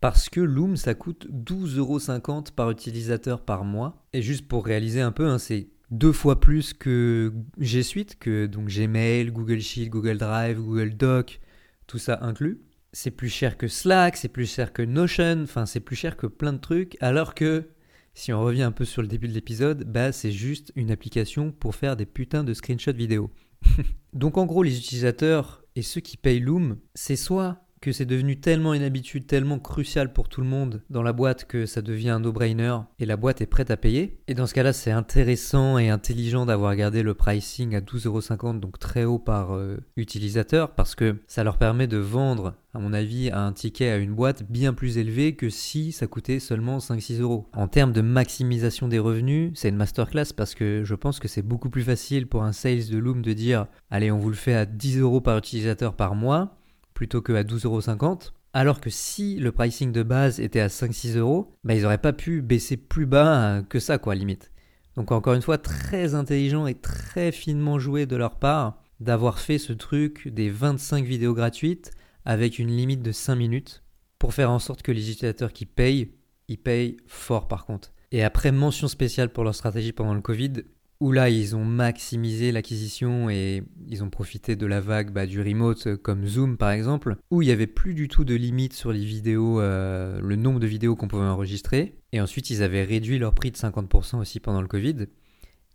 Parce 0.00 0.28
que 0.28 0.40
Loom, 0.40 0.76
ça 0.76 0.94
coûte 0.94 1.26
12,50€ 1.30 2.52
par 2.52 2.70
utilisateur 2.70 3.44
par 3.44 3.64
mois. 3.64 4.06
Et 4.12 4.22
juste 4.22 4.46
pour 4.46 4.64
réaliser 4.64 5.00
un 5.00 5.10
peu, 5.10 5.26
hein, 5.26 5.38
c'est 5.38 5.68
deux 5.90 6.12
fois 6.12 6.38
plus 6.40 6.72
que 6.72 7.32
G 7.58 7.82
Suite, 7.82 8.18
que 8.18 8.46
donc 8.46 8.68
Gmail, 8.68 9.30
Google 9.32 9.60
Sheet, 9.60 9.88
Google 9.88 10.18
Drive, 10.18 10.58
Google 10.58 10.94
Doc, 10.94 11.40
tout 11.86 11.98
ça 11.98 12.18
inclus. 12.22 12.60
C'est 12.92 13.10
plus 13.10 13.28
cher 13.28 13.56
que 13.56 13.68
Slack, 13.68 14.16
c'est 14.16 14.28
plus 14.28 14.50
cher 14.50 14.72
que 14.72 14.82
Notion, 14.82 15.42
enfin 15.42 15.66
c'est 15.66 15.80
plus 15.80 15.96
cher 15.96 16.16
que 16.16 16.26
plein 16.26 16.52
de 16.52 16.58
trucs, 16.58 16.96
alors 17.00 17.34
que 17.34 17.68
si 18.14 18.32
on 18.32 18.40
revient 18.42 18.62
un 18.62 18.72
peu 18.72 18.84
sur 18.84 19.02
le 19.02 19.08
début 19.08 19.28
de 19.28 19.34
l'épisode, 19.34 19.84
bah 19.84 20.12
c'est 20.12 20.32
juste 20.32 20.72
une 20.74 20.90
application 20.90 21.52
pour 21.52 21.74
faire 21.74 21.96
des 21.96 22.06
putains 22.06 22.44
de 22.44 22.54
screenshots 22.54 22.92
vidéo. 22.92 23.30
Donc 24.12 24.38
en 24.38 24.46
gros, 24.46 24.62
les 24.62 24.78
utilisateurs 24.78 25.62
et 25.76 25.82
ceux 25.82 26.00
qui 26.00 26.16
payent 26.16 26.40
Loom, 26.40 26.78
c'est 26.94 27.16
soit 27.16 27.67
que 27.80 27.92
c'est 27.92 28.06
devenu 28.06 28.40
tellement 28.40 28.74
une 28.74 28.82
habitude, 28.82 29.26
tellement 29.26 29.58
cruciale 29.58 30.12
pour 30.12 30.28
tout 30.28 30.40
le 30.40 30.46
monde 30.46 30.82
dans 30.90 31.02
la 31.02 31.12
boîte 31.12 31.44
que 31.44 31.66
ça 31.66 31.82
devient 31.82 32.10
un 32.10 32.20
no-brainer 32.20 32.78
et 32.98 33.06
la 33.06 33.16
boîte 33.16 33.40
est 33.40 33.46
prête 33.46 33.70
à 33.70 33.76
payer. 33.76 34.18
Et 34.28 34.34
dans 34.34 34.46
ce 34.46 34.54
cas-là, 34.54 34.72
c'est 34.72 34.90
intéressant 34.90 35.78
et 35.78 35.88
intelligent 35.88 36.46
d'avoir 36.46 36.74
gardé 36.76 37.02
le 37.02 37.14
pricing 37.14 37.74
à 37.74 37.80
12,50€, 37.80 38.60
donc 38.60 38.78
très 38.78 39.04
haut 39.04 39.18
par 39.18 39.54
euh, 39.54 39.78
utilisateur, 39.96 40.74
parce 40.74 40.94
que 40.94 41.16
ça 41.26 41.44
leur 41.44 41.58
permet 41.58 41.86
de 41.86 41.98
vendre, 41.98 42.54
à 42.74 42.78
mon 42.78 42.92
avis, 42.92 43.30
un 43.32 43.52
ticket 43.52 43.90
à 43.90 43.96
une 43.96 44.14
boîte 44.14 44.44
bien 44.50 44.72
plus 44.72 44.98
élevé 44.98 45.34
que 45.34 45.50
si 45.50 45.92
ça 45.92 46.06
coûtait 46.06 46.40
seulement 46.40 46.78
5-6 46.78 47.20
euros. 47.20 47.48
En 47.54 47.68
termes 47.68 47.92
de 47.92 48.00
maximisation 48.00 48.88
des 48.88 48.98
revenus, 48.98 49.52
c'est 49.54 49.68
une 49.68 49.76
masterclass 49.76 50.32
parce 50.36 50.54
que 50.54 50.82
je 50.84 50.94
pense 50.94 51.18
que 51.18 51.28
c'est 51.28 51.42
beaucoup 51.42 51.70
plus 51.70 51.82
facile 51.82 52.26
pour 52.26 52.42
un 52.42 52.52
sales 52.52 52.88
de 52.90 52.98
Loom 52.98 53.22
de 53.22 53.32
dire 53.32 53.66
allez, 53.90 54.10
on 54.10 54.18
vous 54.18 54.30
le 54.30 54.36
fait 54.36 54.54
à 54.54 54.66
10 54.66 54.98
euros 54.98 55.20
par 55.20 55.38
utilisateur 55.38 55.94
par 55.94 56.14
mois 56.14 56.57
plutôt 56.98 57.22
que 57.22 57.32
à 57.32 57.44
12,50€. 57.44 58.32
Alors 58.52 58.80
que 58.80 58.90
si 58.90 59.36
le 59.36 59.52
pricing 59.52 59.92
de 59.92 60.02
base 60.02 60.40
était 60.40 60.58
à 60.58 60.66
5-6 60.66 61.16
euros, 61.16 61.54
bah 61.62 61.76
ils 61.76 61.82
n'auraient 61.82 61.96
pas 61.96 62.12
pu 62.12 62.42
baisser 62.42 62.76
plus 62.76 63.06
bas 63.06 63.62
que 63.68 63.78
ça, 63.78 63.98
quoi, 63.98 64.16
limite. 64.16 64.50
Donc 64.96 65.12
encore 65.12 65.34
une 65.34 65.42
fois, 65.42 65.58
très 65.58 66.16
intelligent 66.16 66.66
et 66.66 66.74
très 66.74 67.30
finement 67.30 67.78
joué 67.78 68.04
de 68.06 68.16
leur 68.16 68.40
part 68.40 68.82
d'avoir 68.98 69.38
fait 69.38 69.58
ce 69.58 69.72
truc 69.72 70.26
des 70.26 70.50
25 70.50 71.04
vidéos 71.04 71.34
gratuites 71.34 71.92
avec 72.24 72.58
une 72.58 72.76
limite 72.76 73.00
de 73.00 73.12
5 73.12 73.36
minutes 73.36 73.84
pour 74.18 74.34
faire 74.34 74.50
en 74.50 74.58
sorte 74.58 74.82
que 74.82 74.90
les 74.90 75.12
utilisateurs 75.12 75.52
qui 75.52 75.66
payent, 75.66 76.16
ils 76.48 76.58
payent 76.58 76.96
fort 77.06 77.46
par 77.46 77.64
contre. 77.64 77.92
Et 78.10 78.24
après, 78.24 78.50
mention 78.50 78.88
spéciale 78.88 79.32
pour 79.32 79.44
leur 79.44 79.54
stratégie 79.54 79.92
pendant 79.92 80.14
le 80.14 80.20
Covid, 80.20 80.64
où 81.00 81.12
là 81.12 81.30
ils 81.30 81.54
ont 81.54 81.64
maximisé 81.64 82.50
l'acquisition 82.50 83.30
et 83.30 83.62
ils 83.86 84.02
ont 84.02 84.10
profité 84.10 84.56
de 84.56 84.66
la 84.66 84.80
vague 84.80 85.12
bah, 85.12 85.26
du 85.26 85.40
remote 85.40 85.86
euh, 85.86 85.96
comme 85.96 86.26
Zoom 86.26 86.56
par 86.56 86.70
exemple, 86.70 87.16
où 87.30 87.42
il 87.42 87.46
n'y 87.46 87.52
avait 87.52 87.68
plus 87.68 87.94
du 87.94 88.08
tout 88.08 88.24
de 88.24 88.34
limite 88.34 88.72
sur 88.72 88.92
les 88.92 89.04
vidéos, 89.04 89.60
euh, 89.60 90.20
le 90.20 90.36
nombre 90.36 90.60
de 90.60 90.66
vidéos 90.66 90.96
qu'on 90.96 91.08
pouvait 91.08 91.24
enregistrer. 91.24 91.96
Et 92.12 92.20
ensuite 92.20 92.50
ils 92.50 92.62
avaient 92.62 92.84
réduit 92.84 93.18
leur 93.18 93.34
prix 93.34 93.50
de 93.50 93.56
50% 93.56 94.18
aussi 94.18 94.40
pendant 94.40 94.62
le 94.62 94.68
Covid. 94.68 95.06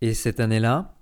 Et 0.02 0.14
cette 0.14 0.42
année-là, 0.42 0.98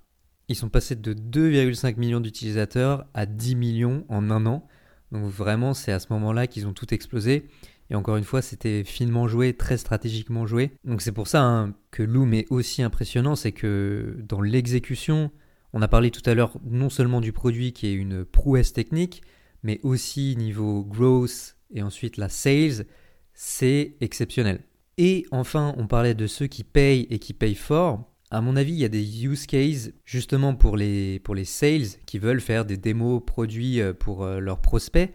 ils 0.48 0.56
sont 0.56 0.68
passés 0.68 0.94
de 0.94 1.14
2,5 1.14 1.98
millions 1.98 2.20
d'utilisateurs 2.20 3.06
à 3.14 3.26
10 3.26 3.56
millions 3.56 4.04
en 4.08 4.30
un 4.30 4.46
an. 4.46 4.68
Donc 5.10 5.24
vraiment 5.24 5.74
c'est 5.74 5.92
à 5.92 5.98
ce 5.98 6.12
moment-là 6.12 6.46
qu'ils 6.46 6.68
ont 6.68 6.72
tout 6.72 6.94
explosé. 6.94 7.48
Et 7.92 7.94
encore 7.94 8.16
une 8.16 8.24
fois, 8.24 8.40
c'était 8.40 8.84
finement 8.84 9.28
joué, 9.28 9.52
très 9.52 9.76
stratégiquement 9.76 10.46
joué. 10.46 10.70
Donc 10.82 11.02
c'est 11.02 11.12
pour 11.12 11.28
ça 11.28 11.42
hein, 11.42 11.74
que 11.90 12.02
Loom 12.02 12.32
est 12.32 12.46
aussi 12.48 12.82
impressionnant, 12.82 13.36
c'est 13.36 13.52
que 13.52 14.16
dans 14.26 14.40
l'exécution, 14.40 15.30
on 15.74 15.82
a 15.82 15.88
parlé 15.88 16.10
tout 16.10 16.22
à 16.24 16.32
l'heure 16.32 16.56
non 16.64 16.88
seulement 16.88 17.20
du 17.20 17.32
produit 17.32 17.74
qui 17.74 17.88
est 17.88 17.92
une 17.92 18.24
prouesse 18.24 18.72
technique, 18.72 19.20
mais 19.62 19.78
aussi 19.82 20.34
niveau 20.36 20.82
growth 20.82 21.58
et 21.70 21.82
ensuite 21.82 22.16
la 22.16 22.30
sales, 22.30 22.86
c'est 23.34 23.94
exceptionnel. 24.00 24.60
Et 24.96 25.26
enfin, 25.30 25.74
on 25.76 25.86
parlait 25.86 26.14
de 26.14 26.26
ceux 26.26 26.46
qui 26.46 26.64
payent 26.64 27.06
et 27.10 27.18
qui 27.18 27.34
payent 27.34 27.54
fort. 27.54 28.10
À 28.30 28.40
mon 28.40 28.56
avis, 28.56 28.72
il 28.72 28.78
y 28.78 28.86
a 28.86 28.88
des 28.88 29.26
use 29.26 29.46
cases 29.46 29.90
justement 30.06 30.54
pour 30.54 30.78
les, 30.78 31.18
pour 31.18 31.34
les 31.34 31.44
sales 31.44 31.88
qui 32.06 32.18
veulent 32.18 32.40
faire 32.40 32.64
des 32.64 32.78
démos 32.78 33.22
produits 33.22 33.82
euh, 33.82 33.92
pour 33.92 34.24
euh, 34.24 34.40
leurs 34.40 34.62
prospects. 34.62 35.12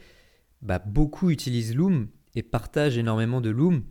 Bah, 0.61 0.77
beaucoup 0.77 1.31
utilisent 1.31 1.75
Loom 1.75 2.09
et 2.37 2.43
partagent 2.43 2.99
énormément 2.99 3.41
de 3.41 3.49
Loom. 3.49 3.81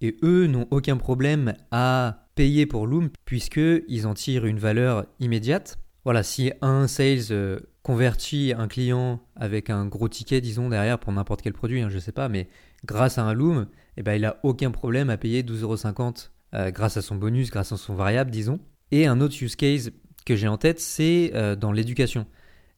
Et 0.00 0.16
eux 0.22 0.46
n'ont 0.46 0.68
aucun 0.70 0.96
problème 0.96 1.54
à 1.72 2.28
payer 2.36 2.64
pour 2.64 2.86
Loom 2.86 3.10
puisqu'ils 3.24 4.06
en 4.06 4.14
tirent 4.14 4.46
une 4.46 4.60
valeur 4.60 5.06
immédiate. 5.18 5.78
Voilà, 6.04 6.22
si 6.22 6.52
un 6.60 6.86
sales 6.86 7.32
euh, 7.32 7.58
convertit 7.82 8.52
un 8.56 8.68
client 8.68 9.20
avec 9.34 9.70
un 9.70 9.86
gros 9.86 10.08
ticket, 10.08 10.40
disons, 10.40 10.68
derrière 10.68 11.00
pour 11.00 11.12
n'importe 11.12 11.42
quel 11.42 11.52
produit, 11.52 11.82
hein, 11.82 11.88
je 11.88 11.96
ne 11.96 12.00
sais 12.00 12.12
pas, 12.12 12.28
mais 12.28 12.48
grâce 12.84 13.18
à 13.18 13.24
un 13.24 13.34
Loom, 13.34 13.66
eh 13.96 14.04
ben, 14.04 14.14
il 14.14 14.20
n'a 14.20 14.36
aucun 14.44 14.70
problème 14.70 15.10
à 15.10 15.16
payer 15.16 15.42
12,50€ 15.42 16.30
euh, 16.54 16.70
grâce 16.70 16.96
à 16.96 17.02
son 17.02 17.16
bonus, 17.16 17.50
grâce 17.50 17.72
à 17.72 17.76
son 17.76 17.94
variable, 17.94 18.30
disons. 18.30 18.60
Et 18.92 19.08
un 19.08 19.20
autre 19.20 19.34
use 19.42 19.56
case 19.56 19.90
que 20.24 20.36
j'ai 20.36 20.46
en 20.46 20.58
tête, 20.58 20.78
c'est 20.78 21.32
euh, 21.34 21.56
dans 21.56 21.72
l'éducation. 21.72 22.26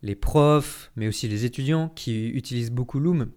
Les 0.00 0.14
profs, 0.14 0.90
mais 0.96 1.06
aussi 1.06 1.28
les 1.28 1.44
étudiants 1.44 1.90
qui 1.94 2.28
utilisent 2.28 2.70
beaucoup 2.70 2.98
Loom. 2.98 3.28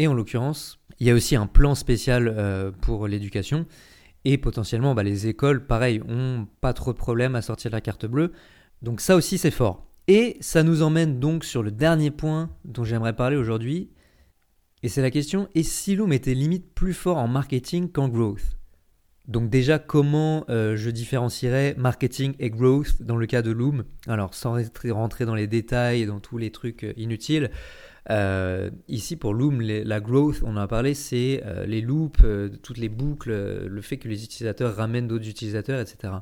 Et 0.00 0.06
en 0.06 0.14
l'occurrence, 0.14 0.80
il 0.98 1.06
y 1.06 1.10
a 1.10 1.14
aussi 1.14 1.36
un 1.36 1.46
plan 1.46 1.74
spécial 1.74 2.34
euh, 2.34 2.70
pour 2.70 3.06
l'éducation. 3.06 3.66
Et 4.24 4.38
potentiellement, 4.38 4.94
bah, 4.94 5.02
les 5.02 5.26
écoles, 5.26 5.66
pareil, 5.66 6.00
ont 6.08 6.48
pas 6.62 6.72
trop 6.72 6.94
de 6.94 6.96
problèmes 6.96 7.34
à 7.34 7.42
sortir 7.42 7.70
la 7.70 7.82
carte 7.82 8.06
bleue. 8.06 8.32
Donc 8.80 9.02
ça 9.02 9.14
aussi, 9.14 9.36
c'est 9.36 9.50
fort. 9.50 9.86
Et 10.08 10.38
ça 10.40 10.62
nous 10.62 10.80
emmène 10.80 11.20
donc 11.20 11.44
sur 11.44 11.62
le 11.62 11.70
dernier 11.70 12.10
point 12.10 12.48
dont 12.64 12.82
j'aimerais 12.82 13.14
parler 13.14 13.36
aujourd'hui. 13.36 13.90
Et 14.82 14.88
c'est 14.88 15.02
la 15.02 15.10
question, 15.10 15.48
et 15.54 15.62
si 15.62 15.96
Loom 15.96 16.14
était 16.14 16.32
limite 16.32 16.72
plus 16.74 16.94
fort 16.94 17.18
en 17.18 17.28
marketing 17.28 17.92
qu'en 17.92 18.08
growth? 18.08 18.56
Donc 19.28 19.50
déjà, 19.50 19.78
comment 19.78 20.46
euh, 20.48 20.76
je 20.76 20.88
différencierais 20.88 21.74
marketing 21.76 22.34
et 22.38 22.48
growth 22.48 23.02
dans 23.02 23.16
le 23.16 23.26
cas 23.26 23.42
de 23.42 23.50
Loom? 23.50 23.84
Alors, 24.06 24.32
sans 24.32 24.56
rentrer 24.88 25.26
dans 25.26 25.34
les 25.34 25.46
détails 25.46 26.06
dans 26.06 26.20
tous 26.20 26.38
les 26.38 26.50
trucs 26.50 26.84
euh, 26.84 26.94
inutiles, 26.96 27.50
euh, 28.08 28.70
ici, 28.88 29.16
pour 29.16 29.34
Loom, 29.34 29.60
la 29.60 30.00
growth, 30.00 30.42
on 30.44 30.52
en 30.52 30.56
a 30.56 30.68
parlé, 30.68 30.94
c'est 30.94 31.42
euh, 31.44 31.66
les 31.66 31.80
loops, 31.80 32.20
euh, 32.24 32.48
toutes 32.62 32.78
les 32.78 32.88
boucles, 32.88 33.32
le 33.66 33.80
fait 33.82 33.98
que 33.98 34.08
les 34.08 34.24
utilisateurs 34.24 34.74
ramènent 34.76 35.08
d'autres 35.08 35.28
utilisateurs, 35.28 35.80
etc. 35.80 36.14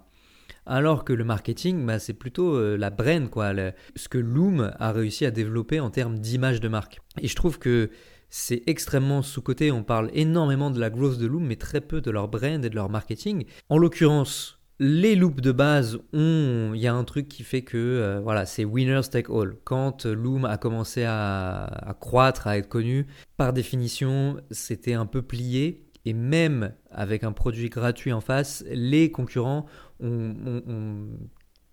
Alors 0.67 1.05
que 1.05 1.13
le 1.13 1.25
marketing, 1.25 1.87
bah, 1.87 1.99
c'est 1.99 2.13
plutôt 2.13 2.77
la 2.77 2.91
brand, 2.91 3.31
quoi, 3.31 3.55
ce 3.97 4.09
que 4.09 4.19
Loom 4.19 4.73
a 4.79 4.93
réussi 4.93 5.25
à 5.25 5.31
développer 5.31 5.81
en 5.81 5.91
termes 5.91 6.19
d'image 6.19 6.61
de 6.61 6.69
marque. 6.69 7.01
Et 7.23 7.29
je 7.29 7.35
trouve 7.35 7.59
que 7.59 7.91
c'est 8.29 8.65
extrêmement 8.67 9.23
sous-coté. 9.23 9.73
On 9.73 9.83
parle 9.83 10.11
énormément 10.13 10.71
de 10.71 10.79
la 10.79 10.91
growth 10.91 11.19
de 11.19 11.27
Loom, 11.27 11.47
mais 11.47 11.57
très 11.57 11.81
peu 11.81 12.03
de 12.03 12.11
leur 12.11 12.29
brand 12.29 12.63
et 12.63 12.69
de 12.69 12.75
leur 12.75 12.91
marketing. 12.91 13.45
En 13.71 13.79
l'occurrence, 13.79 14.58
les 14.81 15.17
loops 15.17 15.41
de 15.41 15.53
base 15.53 15.99
ont, 16.13 16.73
il 16.75 16.81
y 16.81 16.87
a 16.87 16.95
un 16.95 17.05
truc 17.05 17.29
qui 17.29 17.43
fait 17.43 17.63
que 17.63 17.77
euh, 17.77 18.21
voilà, 18.21 18.47
c'est 18.47 18.65
winners 18.65 19.09
take 19.11 19.31
all. 19.33 19.57
Quand 19.65 20.07
Loom 20.07 20.45
a 20.45 20.57
commencé 20.57 21.05
à, 21.05 21.97
croître, 22.01 22.47
à 22.47 22.59
être 22.59 22.69
connu, 22.69 23.07
par 23.37 23.53
définition, 23.53 24.41
c'était 24.51 24.95
un 24.95 25.07
peu 25.07 25.23
plié. 25.23 25.85
Et 26.05 26.13
même 26.15 26.73
avec 26.91 27.25
un 27.25 27.33
produit 27.33 27.69
gratuit 27.69 28.13
en 28.13 28.21
face, 28.21 28.65
les 28.71 29.11
concurrents 29.11 29.67
ont, 30.01 30.35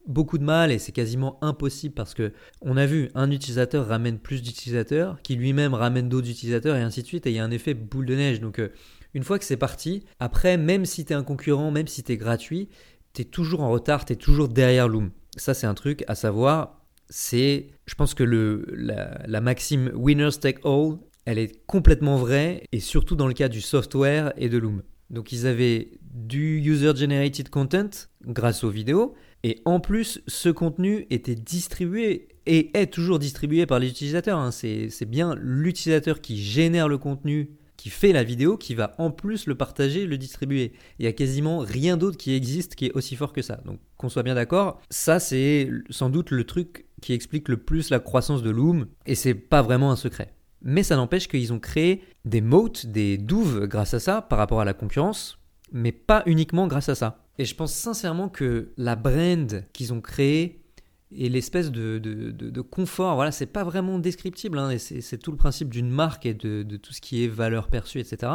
beaucoup 0.08 0.38
de 0.38 0.44
mal 0.44 0.72
et 0.72 0.78
c'est 0.78 0.92
quasiment 0.92 1.40
impossible 1.42 1.96
parce 1.96 2.14
que 2.14 2.32
on 2.62 2.78
a 2.78 2.86
vu 2.86 3.10
un 3.16 3.32
utilisateur 3.32 3.88
ramène 3.88 4.20
plus 4.20 4.44
d'utilisateurs, 4.44 5.20
qui 5.24 5.36
lui-même 5.36 5.74
ramène 5.74 6.10
d'autres 6.10 6.30
utilisateurs 6.30 6.76
et 6.76 6.82
ainsi 6.82 7.02
de 7.02 7.08
suite. 7.08 7.26
Et 7.28 7.32
il 7.32 7.36
y 7.36 7.40
a 7.40 7.44
un 7.44 7.52
effet 7.52 7.74
boule 7.74 8.06
de 8.06 8.16
neige. 8.16 8.42
Donc 8.42 8.60
euh, 8.60 8.70
une 9.16 9.24
fois 9.24 9.40
que 9.40 9.46
c'est 9.46 9.58
parti, 9.58 10.04
après, 10.20 10.58
même 10.58 10.86
si 10.86 11.06
tu 11.06 11.14
un 11.14 11.24
concurrent, 11.24 11.72
même 11.72 11.88
si 11.88 12.04
tu 12.04 12.12
es 12.12 12.18
gratuit, 12.18 12.68
tu 13.16 13.22
es 13.22 13.26
toujours 13.26 13.62
en 13.62 13.70
retard, 13.70 14.06
tu 14.06 14.14
es 14.14 14.16
toujours 14.16 14.50
derrière 14.50 14.88
Loom. 14.88 15.12
Ça, 15.38 15.54
c'est 15.54 15.68
un 15.68 15.74
truc 15.74 16.04
à 16.08 16.16
savoir. 16.16 16.82
C'est, 17.10 17.68
je 17.86 17.96
pense 17.96 18.14
que 18.14 18.24
le, 18.24 18.66
la, 18.76 19.42
maxime 19.42 19.92
winners 19.96 20.38
take 20.40 20.60
all, 20.64 20.98
elle 21.26 21.40
est 21.40 21.66
complètement 21.66 22.18
vraie, 22.18 22.64
et 22.72 22.80
surtout 22.80 23.16
dans 23.16 23.28
le 23.28 23.34
cas 23.34 23.48
du 23.48 23.62
software 23.62 24.34
et 24.38 24.50
de 24.50 24.58
Loom. 24.58 24.84
Donc 25.10 25.32
ils 25.32 25.46
avaient 25.46 25.92
du 26.02 26.60
user-generated 26.60 27.50
content 27.50 27.90
grâce 28.26 28.64
aux 28.64 28.70
vidéos, 28.70 29.14
et 29.44 29.62
en 29.66 29.80
plus, 29.80 30.22
ce 30.28 30.50
contenu 30.50 31.06
était 31.12 31.36
distribué 31.36 32.30
et 32.48 32.76
est 32.78 32.92
toujours 32.92 33.20
distribué 33.20 33.66
par 33.66 33.80
les 33.80 33.90
utilisateurs. 33.90 34.40
Hein. 34.40 34.52
C'est 34.52 35.06
bien 35.08 35.36
l'utilisateur 35.40 36.22
qui 36.22 36.42
génère 36.42 36.88
le 36.88 36.98
contenu 36.98 37.52
qui 37.86 37.92
fait 37.92 38.14
la 38.14 38.24
vidéo 38.24 38.58
qui 38.58 38.74
va 38.74 38.96
en 38.98 39.12
plus 39.12 39.46
le 39.46 39.54
partager, 39.54 40.08
le 40.08 40.18
distribuer. 40.18 40.74
Il 40.98 41.04
n'y 41.04 41.08
a 41.08 41.14
quasiment 41.14 41.60
rien 41.60 41.98
d'autre 41.98 42.18
qui 42.18 42.34
existe 42.34 42.74
qui 42.74 42.88
est 42.88 42.92
aussi 42.94 43.16
fort 43.16 43.32
que 43.32 43.44
ça. 43.44 43.60
Donc 43.64 43.80
qu'on 43.96 44.10
soit 44.10 44.24
bien 44.24 44.34
d'accord, 44.34 44.82
ça 44.90 45.20
c'est 45.20 45.70
sans 45.92 46.10
doute 46.10 46.32
le 46.32 46.46
truc 46.46 46.88
qui 47.04 47.14
explique 47.14 47.48
le 47.48 47.58
plus 47.58 47.92
la 47.92 48.00
croissance 48.00 48.42
de 48.42 48.50
Loom 48.50 48.88
et 49.06 49.14
c'est 49.14 49.36
pas 49.36 49.62
vraiment 49.62 49.92
un 49.92 49.96
secret. 49.96 50.34
Mais 50.64 50.82
ça 50.82 50.96
n'empêche 50.96 51.28
qu'ils 51.28 51.54
ont 51.54 51.60
créé 51.60 52.02
des 52.26 52.42
moats, 52.42 52.86
des 52.86 53.20
douves 53.20 53.68
grâce 53.68 53.94
à 53.94 54.00
ça 54.00 54.24
par 54.24 54.40
rapport 54.40 54.62
à 54.62 54.66
la 54.66 54.74
concurrence, 54.74 55.38
mais 55.72 55.92
pas 55.92 56.24
uniquement 56.26 56.66
grâce 56.66 56.90
à 56.90 56.96
ça. 56.96 57.20
Et 57.38 57.46
je 57.46 57.54
pense 57.54 57.72
sincèrement 57.72 58.30
que 58.30 58.72
la 58.78 58.96
brand 58.96 59.64
qu'ils 59.74 59.94
ont 59.94 60.02
créée 60.02 60.65
et 61.12 61.30
l'espèce 61.30 61.72
de, 61.72 62.00
de, 62.00 62.62
confort, 62.62 63.16
voilà, 63.16 63.32
c'est 63.32 63.46
pas 63.46 63.64
vraiment 63.64 64.00
descriptible, 64.00 64.58
hein, 64.58 64.78
c'est 64.78 65.18
tout 65.18 65.32
le 65.32 65.38
principe 65.38 65.70
d'une 65.70 65.90
marque 65.90 66.26
et 66.26 66.34
de, 66.34 66.78
tout 66.78 66.94
ce 66.94 67.02
qui 67.02 67.24
est 67.24 67.28
valeur 67.28 67.68
perçue, 67.68 68.00
etc. 68.00 68.32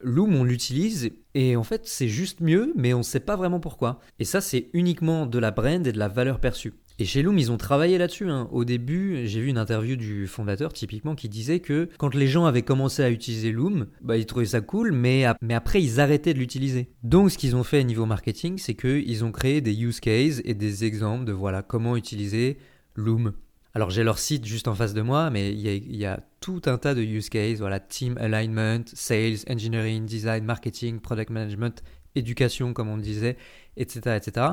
Loom, 0.00 0.36
on 0.36 0.44
l'utilise 0.44 1.10
et 1.34 1.56
en 1.56 1.64
fait 1.64 1.86
c'est 1.86 2.06
juste 2.08 2.40
mieux, 2.40 2.72
mais 2.76 2.94
on 2.94 2.98
ne 2.98 3.02
sait 3.02 3.20
pas 3.20 3.36
vraiment 3.36 3.58
pourquoi. 3.58 4.00
Et 4.20 4.24
ça, 4.24 4.40
c'est 4.40 4.70
uniquement 4.72 5.26
de 5.26 5.38
la 5.38 5.50
brand 5.50 5.86
et 5.86 5.92
de 5.92 5.98
la 5.98 6.08
valeur 6.08 6.40
perçue. 6.40 6.74
Et 7.00 7.04
chez 7.04 7.22
Loom, 7.22 7.38
ils 7.38 7.52
ont 7.52 7.56
travaillé 7.56 7.96
là-dessus. 7.96 8.28
Hein. 8.28 8.48
Au 8.50 8.64
début, 8.64 9.26
j'ai 9.26 9.40
vu 9.40 9.48
une 9.48 9.58
interview 9.58 9.94
du 9.94 10.26
fondateur, 10.26 10.72
typiquement, 10.72 11.14
qui 11.14 11.28
disait 11.28 11.60
que 11.60 11.88
quand 11.96 12.12
les 12.12 12.26
gens 12.26 12.44
avaient 12.44 12.62
commencé 12.62 13.02
à 13.02 13.10
utiliser 13.10 13.52
Loom, 13.52 13.86
bah, 14.00 14.16
ils 14.16 14.26
trouvaient 14.26 14.46
ça 14.46 14.60
cool, 14.60 14.90
mais, 14.90 15.24
après, 15.24 15.80
ils 15.80 16.00
arrêtaient 16.00 16.34
de 16.34 16.38
l'utiliser. 16.40 16.90
Donc, 17.04 17.30
ce 17.30 17.38
qu'ils 17.38 17.54
ont 17.54 17.62
fait 17.62 17.80
au 17.80 17.84
niveau 17.84 18.04
marketing, 18.04 18.58
c'est 18.58 18.74
qu'ils 18.74 19.24
ont 19.24 19.30
créé 19.30 19.60
des 19.60 19.80
use 19.80 20.00
cases 20.00 20.42
et 20.44 20.54
des 20.54 20.84
exemples 20.84 21.24
de 21.24 21.32
voilà 21.32 21.62
comment 21.62 21.96
utiliser 21.96 22.58
Loom. 22.96 23.32
Alors 23.74 23.90
j'ai 23.90 24.02
leur 24.02 24.18
site 24.18 24.44
juste 24.44 24.66
en 24.66 24.74
face 24.74 24.92
de 24.92 25.02
moi, 25.02 25.30
mais 25.30 25.52
il 25.52 25.60
y, 25.60 25.98
y, 25.98 26.06
a 26.06 26.20
tout 26.40 26.62
un 26.66 26.78
tas 26.78 26.94
de 26.94 27.02
use 27.02 27.28
cases, 27.28 27.58
voilà, 27.58 27.78
team 27.78 28.18
alignment, 28.18 28.82
sales, 28.92 29.36
engineering, 29.48 30.04
design, 30.04 30.42
marketing, 30.44 30.98
product 30.98 31.30
management, 31.30 31.84
éducation 32.16 32.72
comme 32.72 32.88
on 32.88 32.96
disait, 32.96 33.36
etc. 33.76 34.16
etc. 34.16 34.46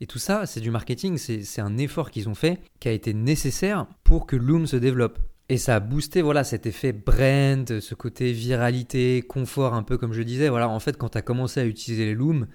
Et 0.00 0.06
tout 0.06 0.18
ça, 0.18 0.46
c'est 0.46 0.60
du 0.60 0.70
marketing, 0.70 1.18
c'est 1.18 1.60
un 1.60 1.78
effort 1.78 2.10
qu'ils 2.10 2.28
ont 2.28 2.34
fait 2.34 2.60
qui 2.80 2.88
a 2.88 2.92
été 2.92 3.14
nécessaire 3.14 3.86
pour 4.02 4.26
que 4.26 4.36
Loom 4.36 4.66
se 4.66 4.76
développe. 4.76 5.18
Et 5.48 5.58
ça 5.58 5.76
a 5.76 5.80
boosté 5.80 6.22
voilà, 6.22 6.42
cet 6.42 6.66
effet 6.66 6.92
brand, 6.92 7.80
ce 7.80 7.94
côté 7.94 8.32
viralité, 8.32 9.22
confort, 9.22 9.74
un 9.74 9.82
peu 9.82 9.98
comme 9.98 10.12
je 10.12 10.22
disais. 10.22 10.48
Voilà, 10.48 10.68
en 10.68 10.80
fait, 10.80 10.96
quand 10.96 11.10
tu 11.10 11.18
as 11.18 11.22
commencé 11.22 11.60
à 11.60 11.66
utiliser 11.66 12.06
les 12.06 12.14
Loom, 12.14 12.46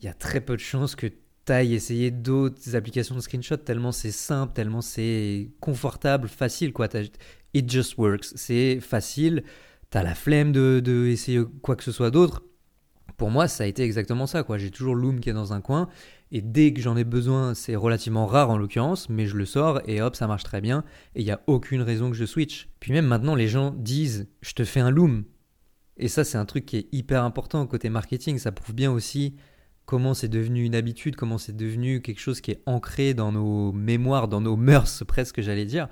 il 0.00 0.06
y 0.06 0.08
a 0.08 0.14
très 0.14 0.40
peu 0.40 0.54
de 0.54 0.60
chances 0.60 0.94
que 0.94 1.06
tu 1.06 1.52
ailles 1.52 1.74
essayer 1.74 2.10
d'autres 2.10 2.76
applications 2.76 3.14
de 3.14 3.20
screenshot, 3.20 3.56
tellement 3.56 3.92
c'est 3.92 4.12
simple, 4.12 4.52
tellement 4.52 4.80
c'est 4.80 5.50
confortable, 5.60 6.28
facile. 6.28 6.72
Quoi. 6.72 6.88
It 7.52 7.70
just 7.70 7.98
works. 7.98 8.26
C'est 8.36 8.80
facile, 8.80 9.42
tu 9.90 9.98
as 9.98 10.02
la 10.02 10.14
flemme 10.14 10.52
de, 10.52 10.80
de 10.80 11.42
quoi 11.62 11.76
que 11.76 11.84
ce 11.84 11.92
soit 11.92 12.10
d'autre. 12.10 12.42
Pour 13.16 13.30
moi, 13.30 13.48
ça 13.48 13.64
a 13.64 13.66
été 13.66 13.82
exactement 13.82 14.26
ça. 14.26 14.42
Quoi. 14.42 14.58
J'ai 14.58 14.70
toujours 14.70 14.94
Loom 14.94 15.20
qui 15.20 15.30
est 15.30 15.34
dans 15.34 15.52
un 15.52 15.60
coin 15.60 15.88
et 16.32 16.40
dès 16.40 16.72
que 16.72 16.80
j'en 16.80 16.96
ai 16.96 17.04
besoin, 17.04 17.54
c'est 17.54 17.76
relativement 17.76 18.26
rare 18.26 18.50
en 18.50 18.58
l'occurrence, 18.58 19.08
mais 19.08 19.26
je 19.26 19.36
le 19.36 19.44
sors 19.44 19.80
et 19.86 20.02
hop, 20.02 20.16
ça 20.16 20.26
marche 20.26 20.42
très 20.42 20.60
bien. 20.60 20.84
Et 21.14 21.20
il 21.20 21.24
n'y 21.24 21.30
a 21.30 21.40
aucune 21.46 21.82
raison 21.82 22.10
que 22.10 22.16
je 22.16 22.24
switch. 22.24 22.68
Puis 22.80 22.92
même 22.92 23.06
maintenant, 23.06 23.34
les 23.34 23.48
gens 23.48 23.70
disent 23.70 24.28
Je 24.40 24.52
te 24.52 24.64
fais 24.64 24.80
un 24.80 24.90
loom. 24.90 25.24
Et 25.96 26.08
ça, 26.08 26.24
c'est 26.24 26.36
un 26.36 26.44
truc 26.44 26.66
qui 26.66 26.76
est 26.78 26.88
hyper 26.92 27.22
important 27.22 27.66
côté 27.66 27.90
marketing. 27.90 28.38
Ça 28.38 28.52
prouve 28.52 28.74
bien 28.74 28.90
aussi 28.90 29.36
comment 29.86 30.14
c'est 30.14 30.28
devenu 30.28 30.64
une 30.64 30.74
habitude, 30.74 31.14
comment 31.14 31.38
c'est 31.38 31.56
devenu 31.56 32.02
quelque 32.02 32.20
chose 32.20 32.40
qui 32.40 32.50
est 32.50 32.62
ancré 32.66 33.14
dans 33.14 33.30
nos 33.30 33.72
mémoires, 33.72 34.26
dans 34.26 34.40
nos 34.40 34.56
mœurs 34.56 35.04
presque, 35.08 35.40
j'allais 35.40 35.64
dire. 35.64 35.88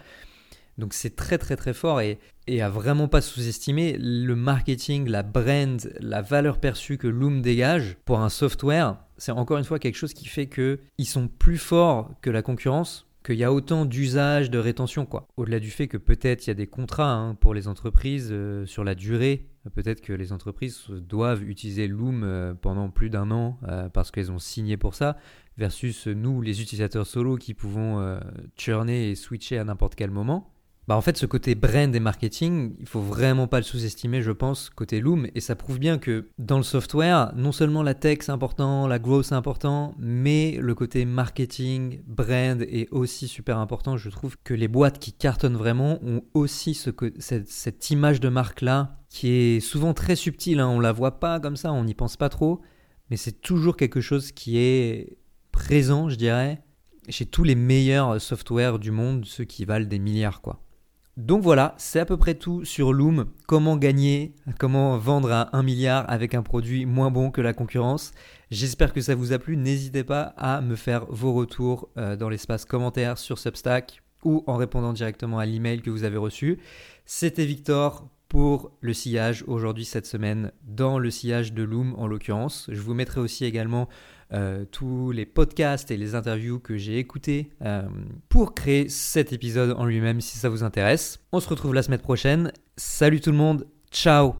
Donc 0.79 0.93
c'est 0.93 1.15
très 1.15 1.39
très 1.39 1.57
très 1.57 1.73
fort 1.73 2.01
et, 2.01 2.19
et 2.47 2.63
à 2.63 2.69
vraiment 2.69 3.09
pas 3.09 3.21
sous-estimer 3.21 3.97
le 3.99 4.35
marketing, 4.35 5.09
la 5.09 5.23
brand, 5.23 5.81
la 6.01 6.23
valeur 6.23 6.59
perçue 6.59 6.99
que 6.99 7.07
Loom 7.07 7.43
dégage 7.43 7.97
pour 8.05 8.21
un 8.21 8.29
software. 8.29 8.97
C'est 9.17 9.33
encore 9.33 9.59
une 9.59 9.65
fois 9.65 9.79
quelque 9.79 9.97
chose 9.97 10.15
qui 10.15 10.27
fait 10.27 10.49
qu'ils 10.49 11.07
sont 11.07 11.29
plus 11.29 11.59
forts 11.59 12.11
que 12.21 12.31
la 12.31 12.43
concurrence, 12.43 13.07
qu'il 13.25 13.37
y 13.37 13.45
a 13.45 13.53
autant 13.53 13.87
d'usage, 13.87 14.51
de 14.51 14.59
rétention. 14.59 15.07
quoi. 15.07 15.27
Au-delà 15.37 15.59
du 15.59 15.71
fait 15.71 15.89
que 15.89 15.97
peut-être 15.97 16.47
il 16.47 16.51
y 16.51 16.53
a 16.53 16.55
des 16.55 16.67
contrats 16.67 17.13
hein, 17.13 17.35
pour 17.35 17.55
les 17.55 17.69
entreprises 17.69 18.29
euh, 18.31 18.67
sur 18.67 18.85
la 18.85 18.95
durée, 18.95 19.47
peut-être 19.75 20.03
que 20.03 20.13
les 20.13 20.33
entreprises 20.33 20.87
doivent 20.91 21.43
utiliser 21.43 21.89
Loom 21.89 22.23
euh, 22.23 22.55
pendant 22.55 22.91
plus 22.91 23.09
d'un 23.09 23.31
an 23.31 23.59
euh, 23.67 23.89
parce 23.89 24.11
qu'elles 24.11 24.31
ont 24.31 24.39
signé 24.39 24.77
pour 24.77 24.95
ça, 24.95 25.17
versus 25.57 26.07
nous, 26.07 26.43
les 26.43 26.61
utilisateurs 26.61 27.07
solo, 27.07 27.37
qui 27.37 27.55
pouvons 27.55 28.19
churner 28.57 29.11
et 29.11 29.15
switcher 29.15 29.57
à 29.57 29.65
n'importe 29.65 29.95
quel 29.95 30.11
moment. 30.11 30.54
Bah 30.87 30.97
en 30.97 31.01
fait, 31.01 31.17
ce 31.17 31.25
côté 31.25 31.55
brand 31.55 31.95
et 31.95 32.01
marketing, 32.01 32.75
il 32.79 32.87
faut 32.87 33.01
vraiment 33.01 33.47
pas 33.47 33.57
le 33.57 33.63
sous-estimer, 33.63 34.21
je 34.21 34.33
pense, 34.33 34.69
côté 34.69 35.01
Loom. 35.01 35.27
Et 35.35 35.41
ça 35.41 35.57
prouve 35.57 35.79
bien 35.79 35.97
que 35.97 36.29
dans 36.39 36.59
le 36.59 36.63
software, 36.63 37.33
non 37.37 37.53
seulement 37.53 37.83
la 37.83 37.95
tech 37.95 38.19
c'est 38.21 38.33
important, 38.33 38.87
la 38.87 38.99
growth 38.99 39.27
c'est 39.27 39.35
important, 39.35 39.95
mais 39.99 40.59
le 40.61 40.75
côté 40.75 41.07
marketing, 41.07 42.03
brand 42.07 42.61
est 42.61 42.89
aussi 42.91 43.29
super 43.29 43.59
important. 43.59 43.97
Je 43.97 44.11
trouve 44.11 44.37
que 44.45 44.53
les 44.53 44.69
boîtes 44.69 44.99
qui 44.99 45.15
cartonnent 45.15 45.57
vraiment 45.57 45.99
ont 46.05 46.23
aussi 46.35 46.75
ce, 46.75 46.91
cette, 47.19 47.49
cette 47.49 47.91
image 47.91 48.21
de 48.21 48.29
marque-là 48.29 48.99
qui 49.09 49.29
est 49.29 49.61
souvent 49.61 49.95
très 49.95 50.17
subtile. 50.17 50.61
Hein. 50.61 50.69
On 50.69 50.81
la 50.81 50.93
voit 50.93 51.19
pas 51.19 51.41
comme 51.41 51.57
ça, 51.57 51.73
on 51.73 51.85
n'y 51.85 51.95
pense 51.95 52.19
pas 52.19 52.29
trop, 52.29 52.61
mais 53.09 53.17
c'est 53.17 53.41
toujours 53.41 53.79
quelque 53.79 54.03
chose 54.03 54.33
qui 54.33 54.59
est 54.59 55.17
présent, 55.51 56.11
je 56.11 56.17
dirais, 56.17 56.63
chez 57.09 57.25
tous 57.25 57.45
les 57.45 57.55
meilleurs 57.55 58.21
softwares 58.21 58.79
du 58.79 58.91
monde, 58.91 59.25
ceux 59.25 59.45
qui 59.45 59.65
valent 59.65 59.87
des 59.87 59.99
milliards, 59.99 60.43
quoi. 60.43 60.64
Donc 61.17 61.43
voilà, 61.43 61.77
c'est 61.79 62.01
à 62.01 62.05
peu 62.05 62.17
près 62.17 62.35
tout 62.35 62.65
sur 62.65 62.93
Loom. 62.93 63.27
Comment 63.47 63.77
gagner, 63.77 64.35
comment 64.59 64.99
vendre 64.99 65.31
à 65.31 65.57
1 65.57 65.63
milliard 65.63 66.05
avec 66.09 66.35
un 66.35 66.43
produit 66.43 66.87
moins 66.87 67.13
bon 67.13 67.31
que 67.31 67.41
la 67.41 67.53
concurrence. 67.53 68.11
J'espère 68.51 68.93
que 68.93 69.01
ça 69.01 69.15
vous 69.15 69.33
a 69.33 69.39
plu. 69.39 69.57
N'hésitez 69.57 70.03
pas 70.03 70.35
à 70.37 70.61
me 70.61 70.75
faire 70.75 71.07
vos 71.09 71.33
retours 71.33 71.89
euh, 71.99 72.17
dans 72.17 72.29
l'espace 72.29 72.65
commentaire 72.65 73.17
sur 73.17 73.39
Substack 73.39 74.03
ou 74.25 74.43
en 74.49 74.57
répondant 74.57 74.93
directement 74.93 75.39
à 75.39 75.47
l'email 75.47 75.83
que 75.83 75.91
vous 75.91 76.03
avez 76.03 76.17
reçu. 76.17 76.59
C'était 77.07 77.47
Victor 77.47 78.09
pour 78.29 78.73
le 78.81 78.93
sillage 78.93 79.45
aujourd'hui 79.47 79.85
cette 79.85 80.07
semaine 80.07 80.51
dans 80.65 80.99
le 80.99 81.11
sillage 81.11 81.53
de 81.53 81.63
Loom 81.63 81.95
en 81.97 82.09
l'occurrence. 82.09 82.67
Je 82.73 82.81
vous 82.81 82.95
mettrai 82.95 83.21
aussi 83.21 83.45
également 83.45 83.89
euh, 84.35 84.65
tous 84.65 85.13
les 85.13 85.27
podcasts 85.27 85.91
et 85.91 85.97
les 85.97 86.15
interviews 86.15 86.59
que 86.59 86.77
j'ai 86.77 86.99
écoutés 86.99 87.51
euh, 87.63 87.83
pour 88.29 88.55
créer 88.55 88.89
cet 88.89 89.33
épisode 89.33 89.77
en 89.79 89.85
lui-même 89.85 90.21
si 90.21 90.39
ça 90.39 90.49
vous 90.49 90.65
intéresse. 90.65 91.21
On 91.33 91.39
se 91.39 91.49
retrouve 91.49 91.73
la 91.73 91.83
semaine 91.83 92.01
prochaine. 92.01 92.53
Salut 92.77 93.21
tout 93.21 93.31
le 93.31 93.37
monde, 93.37 93.67
ciao 93.93 94.33